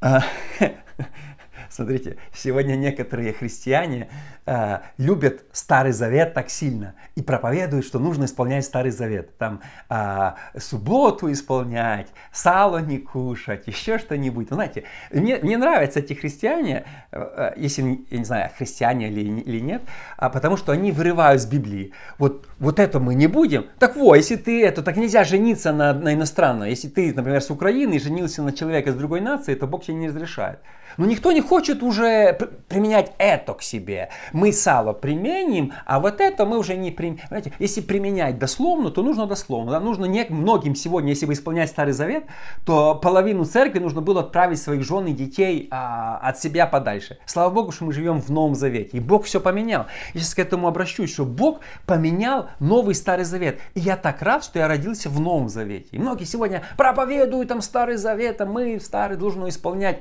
Смотрите, 1.72 2.18
сегодня 2.34 2.74
некоторые 2.74 3.32
христиане 3.32 4.10
э, 4.44 4.80
любят 4.98 5.42
Старый 5.52 5.92
Завет 5.92 6.34
так 6.34 6.50
сильно 6.50 6.94
и 7.14 7.22
проповедуют, 7.22 7.86
что 7.86 7.98
нужно 7.98 8.26
исполнять 8.26 8.66
Старый 8.66 8.90
Завет. 8.90 9.38
Там 9.38 9.62
э, 9.88 10.32
субботу 10.58 11.32
исполнять, 11.32 12.08
сало 12.30 12.78
не 12.78 12.98
кушать, 12.98 13.66
еще 13.68 13.98
что-нибудь. 13.98 14.50
Вы 14.50 14.54
знаете, 14.54 14.84
мне, 15.10 15.38
мне 15.38 15.56
нравятся 15.56 16.00
эти 16.00 16.12
христиане, 16.12 16.84
э, 17.10 17.54
если, 17.56 18.04
я 18.10 18.18
не 18.18 18.24
знаю, 18.26 18.50
христиане 18.58 19.08
или, 19.08 19.40
или 19.40 19.60
нет, 19.60 19.80
а 20.18 20.28
потому 20.28 20.58
что 20.58 20.72
они 20.72 20.92
вырывают 20.92 21.40
с 21.40 21.46
Библии. 21.46 21.92
Вот, 22.18 22.48
вот 22.58 22.80
это 22.80 23.00
мы 23.00 23.14
не 23.14 23.28
будем. 23.28 23.64
Так 23.78 23.96
вот, 23.96 24.16
если 24.16 24.36
ты 24.36 24.62
это, 24.62 24.82
так 24.82 24.98
нельзя 24.98 25.24
жениться 25.24 25.72
на, 25.72 25.94
на 25.94 26.12
иностранном. 26.12 26.68
Если 26.68 26.88
ты, 26.88 27.14
например, 27.14 27.40
с 27.40 27.50
Украины 27.50 27.98
женился 27.98 28.42
на 28.42 28.52
человека 28.52 28.90
из 28.90 28.94
другой 28.94 29.22
нации, 29.22 29.54
то 29.54 29.66
Бог 29.66 29.84
тебе 29.84 29.96
не 29.96 30.08
разрешает. 30.08 30.58
Но 30.96 31.06
никто 31.06 31.32
не 31.32 31.40
хочет 31.40 31.82
уже 31.82 32.38
применять 32.68 33.12
это 33.18 33.54
к 33.54 33.62
себе. 33.62 34.10
Мы 34.32 34.52
сало 34.52 34.92
применим, 34.92 35.72
а 35.86 36.00
вот 36.00 36.20
это 36.20 36.44
мы 36.44 36.58
уже 36.58 36.76
не 36.76 36.90
применим. 36.90 37.22
Если 37.58 37.80
применять 37.80 38.38
дословно, 38.38 38.90
то 38.90 39.02
нужно 39.02 39.26
дословно. 39.26 39.72
Да? 39.72 39.80
Нужно 39.80 40.04
не 40.04 40.26
многим 40.28 40.74
сегодня, 40.74 41.10
если 41.10 41.26
вы 41.26 41.34
исполнять 41.34 41.70
Старый 41.70 41.92
Завет, 41.92 42.24
то 42.64 42.94
половину 42.94 43.44
церкви 43.44 43.78
нужно 43.78 44.00
было 44.00 44.20
отправить 44.20 44.60
своих 44.60 44.82
жен 44.84 45.06
и 45.06 45.12
детей 45.12 45.68
а, 45.70 46.18
от 46.22 46.38
себя 46.38 46.66
подальше. 46.66 47.18
Слава 47.26 47.50
Богу, 47.50 47.72
что 47.72 47.84
мы 47.84 47.92
живем 47.92 48.20
в 48.20 48.30
Новом 48.30 48.54
Завете. 48.54 48.96
И 48.96 49.00
Бог 49.00 49.24
все 49.24 49.40
поменял. 49.40 49.86
Я 50.14 50.20
сейчас 50.20 50.34
к 50.34 50.38
этому 50.38 50.68
обращусь, 50.68 51.12
что 51.12 51.24
Бог 51.24 51.60
поменял 51.86 52.48
Новый 52.60 52.94
Старый 52.94 53.24
Завет. 53.24 53.58
И 53.74 53.80
я 53.80 53.96
так 53.96 54.22
рад, 54.22 54.44
что 54.44 54.58
я 54.58 54.68
родился 54.68 55.08
в 55.08 55.20
Новом 55.20 55.48
Завете. 55.48 55.88
И 55.92 55.98
многие 55.98 56.24
сегодня 56.24 56.62
проповедуют 56.76 57.48
там 57.48 57.60
Старый 57.60 57.96
Завет, 57.96 58.40
а 58.40 58.46
мы 58.46 58.78
Старый 58.80 59.16
должны 59.16 59.48
исполнять. 59.48 60.00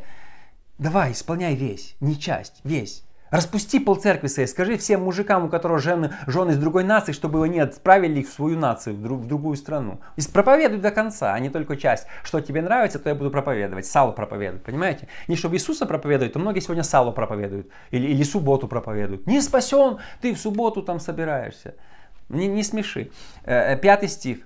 Давай, 0.82 1.12
исполняй 1.12 1.54
весь, 1.54 1.96
не 2.00 2.17
часть, 2.20 2.60
весь. 2.63 3.04
Распусти 3.30 3.80
полцеркви 3.80 4.26
своей, 4.26 4.48
скажи 4.48 4.78
всем 4.80 5.04
мужикам, 5.04 5.46
у 5.46 5.48
которых 5.48 5.80
жены, 5.80 6.12
жены 6.26 6.54
из 6.54 6.58
другой 6.58 6.84
нации, 6.84 7.12
чтобы 7.12 7.46
они 7.46 7.60
отправили 7.60 8.22
их 8.22 8.28
в 8.28 8.34
свою 8.34 8.58
нацию, 8.58 8.96
в, 8.96 9.02
друг, 9.04 9.22
в 9.22 9.28
другую 9.28 9.58
страну. 9.58 10.00
И 10.15 10.22
проповедуй 10.24 10.80
до 10.80 10.89
конца, 10.89 11.36
а 11.36 11.39
не 11.39 11.52
только 11.52 11.78
часть. 11.78 12.08
Что 12.24 12.41
тебе 12.41 12.63
нравится, 12.63 12.98
то 12.98 13.10
я 13.10 13.15
буду 13.15 13.30
проповедовать. 13.30 13.86
Салу 13.86 14.12
проповедовать, 14.12 14.63
понимаете? 14.63 15.08
Не 15.28 15.36
чтобы 15.36 15.56
Иисуса 15.58 15.86
проповедовать, 15.86 16.34
то 16.34 16.39
многие 16.39 16.62
сегодня 16.62 16.82
Салу 16.82 17.13
проповедуют. 17.13 17.67
Или, 17.91 18.08
или 18.08 18.24
субботу 18.24 18.67
проповедуют. 18.67 19.28
Не 19.28 19.39
спасен, 19.41 20.00
ты 20.20 20.34
в 20.34 20.39
субботу 20.39 20.82
там 20.82 21.00
собираешься. 21.00 21.76
Не, 22.28 22.48
не 22.48 22.63
смеши. 22.63 23.12
Э, 23.44 23.76
э, 23.76 23.78
пятый 23.78 24.10
стих. 24.10 24.39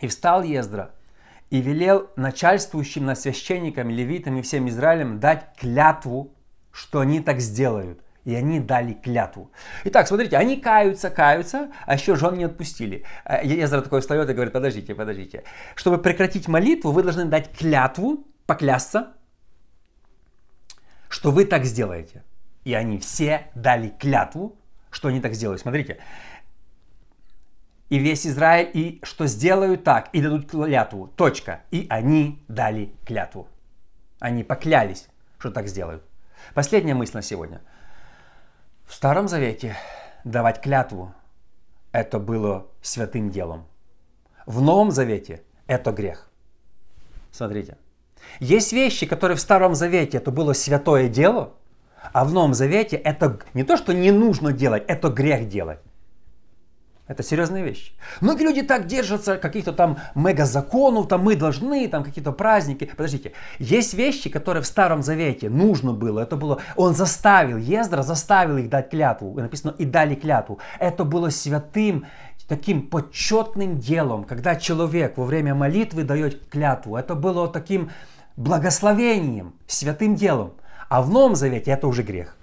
«И 0.00 0.06
встал 0.06 0.42
Ездра, 0.42 0.92
и 1.50 1.60
велел 1.60 2.10
начальствующим 2.16 3.06
над 3.06 3.18
священниками, 3.18 3.92
левитами 3.92 4.40
всем 4.40 4.68
Израилем 4.68 5.20
дать 5.20 5.56
клятву 5.58 6.34
что 6.72 7.00
они 7.00 7.20
так 7.20 7.40
сделают. 7.40 8.00
И 8.24 8.34
они 8.34 8.60
дали 8.60 8.92
клятву. 8.92 9.50
Итак, 9.84 10.06
смотрите, 10.06 10.36
они 10.36 10.60
каются, 10.60 11.10
каются, 11.10 11.72
а 11.86 11.94
еще 11.94 12.16
жен 12.16 12.36
не 12.36 12.44
отпустили. 12.44 13.04
Езра 13.42 13.80
такой 13.80 14.02
встает 14.02 14.28
и 14.28 14.34
говорит, 14.34 14.52
подождите, 14.52 14.94
подождите. 14.94 15.44
Чтобы 15.74 15.98
прекратить 15.98 16.46
молитву, 16.46 16.92
вы 16.92 17.02
должны 17.02 17.24
дать 17.24 17.50
клятву, 17.56 18.26
поклясться, 18.46 19.14
что 21.08 21.30
вы 21.30 21.46
так 21.46 21.64
сделаете. 21.64 22.22
И 22.64 22.74
они 22.74 22.98
все 22.98 23.46
дали 23.54 23.88
клятву, 23.88 24.58
что 24.90 25.08
они 25.08 25.20
так 25.20 25.32
сделают. 25.32 25.62
Смотрите, 25.62 25.98
и 27.90 27.98
весь 27.98 28.26
Израиль, 28.26 28.70
и 28.72 29.00
что 29.02 29.26
сделают 29.26 29.84
так, 29.84 30.08
и 30.12 30.22
дадут 30.22 30.48
клятву. 30.48 31.08
Точка. 31.16 31.62
И 31.72 31.86
они 31.90 32.42
дали 32.48 32.94
клятву. 33.04 33.48
Они 34.20 34.44
поклялись, 34.44 35.08
что 35.38 35.50
так 35.50 35.66
сделают. 35.66 36.02
Последняя 36.54 36.94
мысль 36.94 37.14
на 37.14 37.22
сегодня. 37.22 37.60
В 38.86 38.94
Старом 38.94 39.28
Завете 39.28 39.76
давать 40.24 40.60
клятву– 40.60 41.12
это 41.92 42.20
было 42.20 42.68
святым 42.80 43.30
делом. 43.30 43.66
В 44.46 44.62
Новом 44.62 44.92
Завете 44.92 45.42
это 45.66 45.90
грех. 45.90 46.30
Смотрите. 47.32 47.76
Есть 48.38 48.72
вещи, 48.72 49.06
которые 49.06 49.36
в 49.36 49.40
Старом 49.40 49.74
Завете 49.74 50.18
это 50.18 50.30
было 50.30 50.52
святое 50.52 51.08
дело, 51.08 51.54
а 52.12 52.24
в 52.24 52.32
Новом 52.32 52.54
Завете 52.54 52.96
это 52.96 53.40
не 53.52 53.64
то, 53.64 53.76
что 53.76 53.92
не 53.92 54.12
нужно 54.12 54.52
делать, 54.52 54.84
это 54.86 55.08
грех 55.08 55.48
делать. 55.48 55.80
Это 57.10 57.24
серьезные 57.24 57.64
вещи. 57.64 57.90
Многие 58.20 58.44
люди 58.44 58.62
так 58.62 58.86
держатся 58.86 59.36
каких-то 59.36 59.72
там 59.72 59.98
мега-законов, 60.14 61.08
там 61.08 61.24
мы 61.24 61.34
должны, 61.34 61.88
там 61.88 62.04
какие-то 62.04 62.30
праздники. 62.30 62.84
Подождите, 62.84 63.32
есть 63.58 63.94
вещи, 63.94 64.30
которые 64.30 64.62
в 64.62 64.66
Старом 64.66 65.02
Завете 65.02 65.50
нужно 65.50 65.92
было. 65.92 66.20
Это 66.20 66.36
было, 66.36 66.60
он 66.76 66.94
заставил, 66.94 67.56
Ездра 67.56 68.02
заставил 68.02 68.58
их 68.58 68.68
дать 68.68 68.90
клятву. 68.90 69.36
И 69.36 69.42
написано, 69.42 69.74
и 69.76 69.84
дали 69.84 70.14
клятву. 70.14 70.60
Это 70.78 71.02
было 71.02 71.30
святым, 71.30 72.06
таким 72.46 72.86
почетным 72.86 73.80
делом, 73.80 74.22
когда 74.22 74.54
человек 74.54 75.18
во 75.18 75.24
время 75.24 75.56
молитвы 75.56 76.04
дает 76.04 76.48
клятву. 76.48 76.94
Это 76.94 77.16
было 77.16 77.48
таким 77.48 77.90
благословением, 78.36 79.54
святым 79.66 80.14
делом. 80.14 80.52
А 80.88 81.02
в 81.02 81.10
Новом 81.10 81.34
Завете 81.34 81.72
это 81.72 81.88
уже 81.88 82.04
грех. 82.04 82.36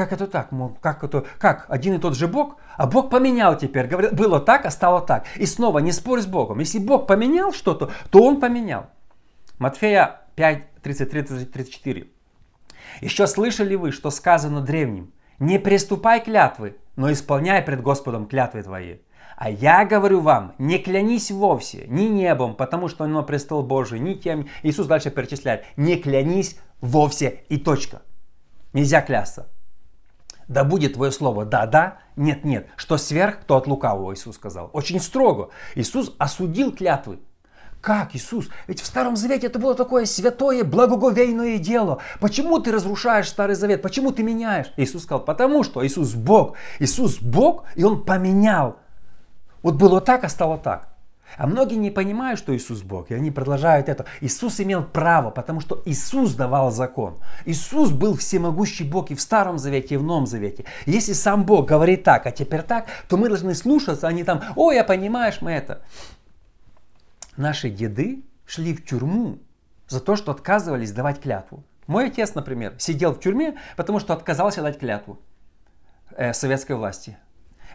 Как 0.00 0.14
это 0.14 0.26
так? 0.26 0.48
Как 0.80 1.04
это? 1.04 1.26
Как? 1.38 1.66
Один 1.68 1.96
и 1.96 1.98
тот 1.98 2.16
же 2.16 2.26
Бог? 2.26 2.56
А 2.78 2.86
Бог 2.86 3.10
поменял 3.10 3.54
теперь. 3.58 3.86
Говорит, 3.86 4.14
было 4.14 4.40
так, 4.40 4.64
а 4.64 4.70
стало 4.70 5.02
так. 5.02 5.26
И 5.36 5.44
снова 5.44 5.80
не 5.80 5.92
спорь 5.92 6.22
с 6.22 6.26
Богом. 6.26 6.60
Если 6.60 6.78
Бог 6.78 7.06
поменял 7.06 7.52
что-то, 7.52 7.90
то 8.08 8.22
Он 8.22 8.40
поменял. 8.40 8.86
Матфея 9.58 10.22
5, 10.36 10.62
33-34. 10.82 12.06
Еще 13.02 13.26
слышали 13.26 13.74
вы, 13.74 13.92
что 13.92 14.08
сказано 14.08 14.62
древним? 14.62 15.12
Не 15.38 15.58
приступай 15.58 16.24
клятвы, 16.24 16.78
но 16.96 17.12
исполняй 17.12 17.60
пред 17.60 17.82
Господом 17.82 18.24
клятвы 18.24 18.62
твои. 18.62 19.00
А 19.36 19.50
я 19.50 19.84
говорю 19.84 20.22
вам, 20.22 20.54
не 20.56 20.78
клянись 20.78 21.30
вовсе, 21.30 21.84
ни 21.88 22.04
небом, 22.04 22.54
потому 22.54 22.88
что 22.88 23.04
оно 23.04 23.22
престол 23.22 23.62
Божий, 23.62 24.00
ни 24.00 24.14
тем. 24.14 24.48
Иисус 24.62 24.86
дальше 24.86 25.10
перечисляет. 25.10 25.66
Не 25.76 25.96
клянись 25.96 26.56
вовсе 26.80 27.42
и 27.50 27.58
точка. 27.58 28.00
Нельзя 28.72 29.02
клясться 29.02 29.50
да 30.50 30.64
будет 30.64 30.94
твое 30.94 31.12
слово 31.12 31.44
да-да, 31.44 31.98
нет-нет. 32.16 32.66
Что 32.76 32.98
сверх, 32.98 33.44
то 33.46 33.56
от 33.56 33.68
лукавого, 33.68 34.12
Иисус 34.12 34.34
сказал. 34.34 34.68
Очень 34.72 35.00
строго. 35.00 35.50
Иисус 35.76 36.12
осудил 36.18 36.72
клятвы. 36.72 37.20
Как, 37.80 38.16
Иисус? 38.16 38.48
Ведь 38.66 38.80
в 38.82 38.86
Старом 38.86 39.16
Завете 39.16 39.46
это 39.46 39.60
было 39.60 39.76
такое 39.76 40.06
святое, 40.06 40.64
благоговейное 40.64 41.58
дело. 41.58 42.00
Почему 42.18 42.58
ты 42.58 42.72
разрушаешь 42.72 43.28
Старый 43.28 43.54
Завет? 43.54 43.80
Почему 43.80 44.10
ты 44.10 44.24
меняешь? 44.24 44.72
Иисус 44.76 45.04
сказал, 45.04 45.24
потому 45.24 45.62
что 45.62 45.86
Иисус 45.86 46.14
Бог. 46.14 46.56
Иисус 46.80 47.20
Бог, 47.20 47.64
и 47.76 47.84
Он 47.84 48.04
поменял. 48.04 48.76
Вот 49.62 49.76
было 49.76 50.00
так, 50.00 50.24
а 50.24 50.28
стало 50.28 50.58
так. 50.58 50.89
А 51.36 51.46
многие 51.46 51.76
не 51.76 51.90
понимают, 51.90 52.38
что 52.38 52.56
Иисус 52.56 52.82
Бог, 52.82 53.10
и 53.10 53.14
они 53.14 53.30
продолжают 53.30 53.88
это. 53.88 54.06
Иисус 54.20 54.60
имел 54.60 54.84
право, 54.84 55.30
потому 55.30 55.60
что 55.60 55.82
Иисус 55.84 56.34
давал 56.34 56.70
закон. 56.70 57.18
Иисус 57.44 57.90
был 57.90 58.16
всемогущий 58.16 58.84
Бог 58.84 59.10
и 59.10 59.14
в 59.14 59.20
Старом 59.20 59.58
Завете, 59.58 59.94
и 59.94 59.98
в 59.98 60.02
Новом 60.02 60.26
Завете. 60.26 60.64
Если 60.86 61.12
сам 61.12 61.44
Бог 61.44 61.68
говорит 61.68 62.04
так, 62.04 62.26
а 62.26 62.30
теперь 62.30 62.62
так, 62.62 62.86
то 63.08 63.16
мы 63.16 63.28
должны 63.28 63.54
слушаться, 63.54 64.08
а 64.08 64.12
не 64.12 64.24
там, 64.24 64.42
о, 64.56 64.72
я 64.72 64.84
понимаешь, 64.84 65.38
мы 65.40 65.52
это. 65.52 65.82
Наши 67.36 67.70
деды 67.70 68.24
шли 68.46 68.74
в 68.74 68.84
тюрьму 68.84 69.38
за 69.88 70.00
то, 70.00 70.16
что 70.16 70.32
отказывались 70.32 70.92
давать 70.92 71.20
клятву. 71.20 71.64
Мой 71.86 72.06
отец, 72.06 72.34
например, 72.34 72.74
сидел 72.78 73.14
в 73.14 73.20
тюрьме, 73.20 73.56
потому 73.76 73.98
что 73.98 74.12
отказался 74.12 74.62
дать 74.62 74.78
клятву 74.78 75.18
э, 76.16 76.32
советской 76.32 76.76
власти. 76.76 77.16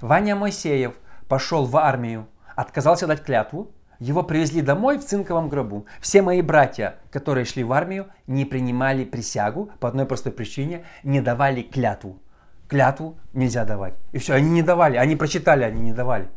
Ваня 0.01 0.35
Моисеев 0.35 0.93
пошел 1.27 1.65
в 1.65 1.75
армию 1.75 2.27
отказался 2.55 3.07
дать 3.07 3.23
клятву, 3.23 3.71
его 3.99 4.23
привезли 4.23 4.61
домой 4.61 4.97
в 4.97 5.05
цинковом 5.05 5.49
гробу. 5.49 5.85
Все 6.01 6.21
мои 6.21 6.41
братья, 6.41 6.95
которые 7.11 7.45
шли 7.45 7.63
в 7.63 7.71
армию, 7.71 8.07
не 8.27 8.45
принимали 8.45 9.05
присягу 9.05 9.71
по 9.79 9.87
одной 9.87 10.05
простой 10.05 10.31
причине, 10.31 10.85
не 11.03 11.21
давали 11.21 11.61
клятву. 11.61 12.19
Клятву 12.67 13.17
нельзя 13.33 13.63
давать. 13.63 13.93
И 14.11 14.17
все, 14.17 14.33
они 14.33 14.49
не 14.49 14.63
давали, 14.63 14.97
они 14.97 15.15
прочитали, 15.15 15.63
они 15.63 15.81
не 15.81 15.93
давали. 15.93 16.27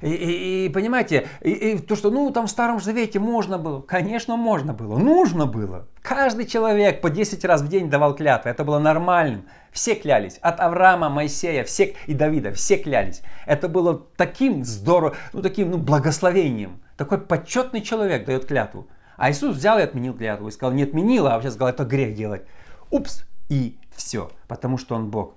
И, 0.00 0.10
и, 0.10 0.66
и 0.66 0.68
понимаете, 0.68 1.26
и, 1.40 1.50
и 1.50 1.78
то, 1.78 1.96
что 1.96 2.10
ну 2.10 2.30
там 2.30 2.46
в 2.46 2.50
Старом 2.50 2.80
Завете 2.80 3.18
можно 3.18 3.58
было, 3.58 3.80
конечно 3.80 4.36
можно 4.36 4.72
было, 4.72 4.96
нужно 4.96 5.46
было. 5.46 5.86
Каждый 6.02 6.46
человек 6.46 7.00
по 7.00 7.10
10 7.10 7.44
раз 7.44 7.62
в 7.62 7.68
день 7.68 7.90
давал 7.90 8.14
клятвы, 8.14 8.50
это 8.50 8.64
было 8.64 8.78
нормальным. 8.78 9.44
Все 9.72 9.94
клялись, 9.94 10.38
от 10.40 10.60
Авраама, 10.60 11.08
Моисея 11.08 11.64
все, 11.64 11.94
и 12.06 12.14
Давида, 12.14 12.52
все 12.52 12.78
клялись. 12.78 13.22
Это 13.46 13.68
было 13.68 14.06
таким 14.16 14.64
здорово, 14.64 15.16
ну 15.32 15.42
таким 15.42 15.70
ну, 15.70 15.78
благословением. 15.78 16.80
Такой 16.96 17.18
почетный 17.18 17.80
человек 17.80 18.24
дает 18.24 18.46
клятву. 18.46 18.88
А 19.16 19.30
Иисус 19.30 19.56
взял 19.56 19.78
и 19.78 19.82
отменил 19.82 20.14
клятву 20.14 20.48
и 20.48 20.50
сказал, 20.50 20.72
не 20.72 20.84
отменил, 20.84 21.26
а 21.26 21.34
вообще 21.34 21.50
сказал, 21.50 21.68
это 21.68 21.84
грех 21.84 22.14
делать. 22.14 22.42
Упс, 22.90 23.24
и 23.48 23.76
все, 23.90 24.30
потому 24.46 24.78
что 24.78 24.94
он 24.94 25.10
Бог. 25.10 25.34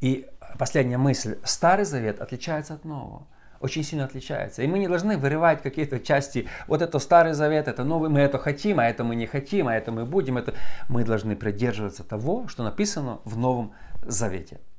И 0.00 0.26
последняя 0.58 0.98
мысль. 0.98 1.38
Старый 1.44 1.84
Завет 1.84 2.20
отличается 2.20 2.74
от 2.74 2.84
Нового. 2.84 3.26
Очень 3.60 3.82
сильно 3.82 4.04
отличается. 4.04 4.62
И 4.62 4.66
мы 4.68 4.78
не 4.78 4.86
должны 4.86 5.18
вырывать 5.18 5.62
какие-то 5.62 5.98
части. 5.98 6.46
Вот 6.68 6.80
это 6.80 6.98
Старый 7.00 7.32
Завет, 7.32 7.66
это 7.66 7.82
Новый, 7.82 8.08
мы 8.08 8.20
это 8.20 8.38
хотим, 8.38 8.78
а 8.78 8.86
это 8.86 9.02
мы 9.02 9.16
не 9.16 9.26
хотим, 9.26 9.66
а 9.66 9.74
это 9.74 9.90
мы 9.90 10.04
будем. 10.04 10.38
Это... 10.38 10.54
Мы 10.88 11.04
должны 11.04 11.34
придерживаться 11.34 12.04
того, 12.04 12.46
что 12.46 12.62
написано 12.62 13.18
в 13.24 13.36
Новом 13.36 13.72
Завете. 14.02 14.60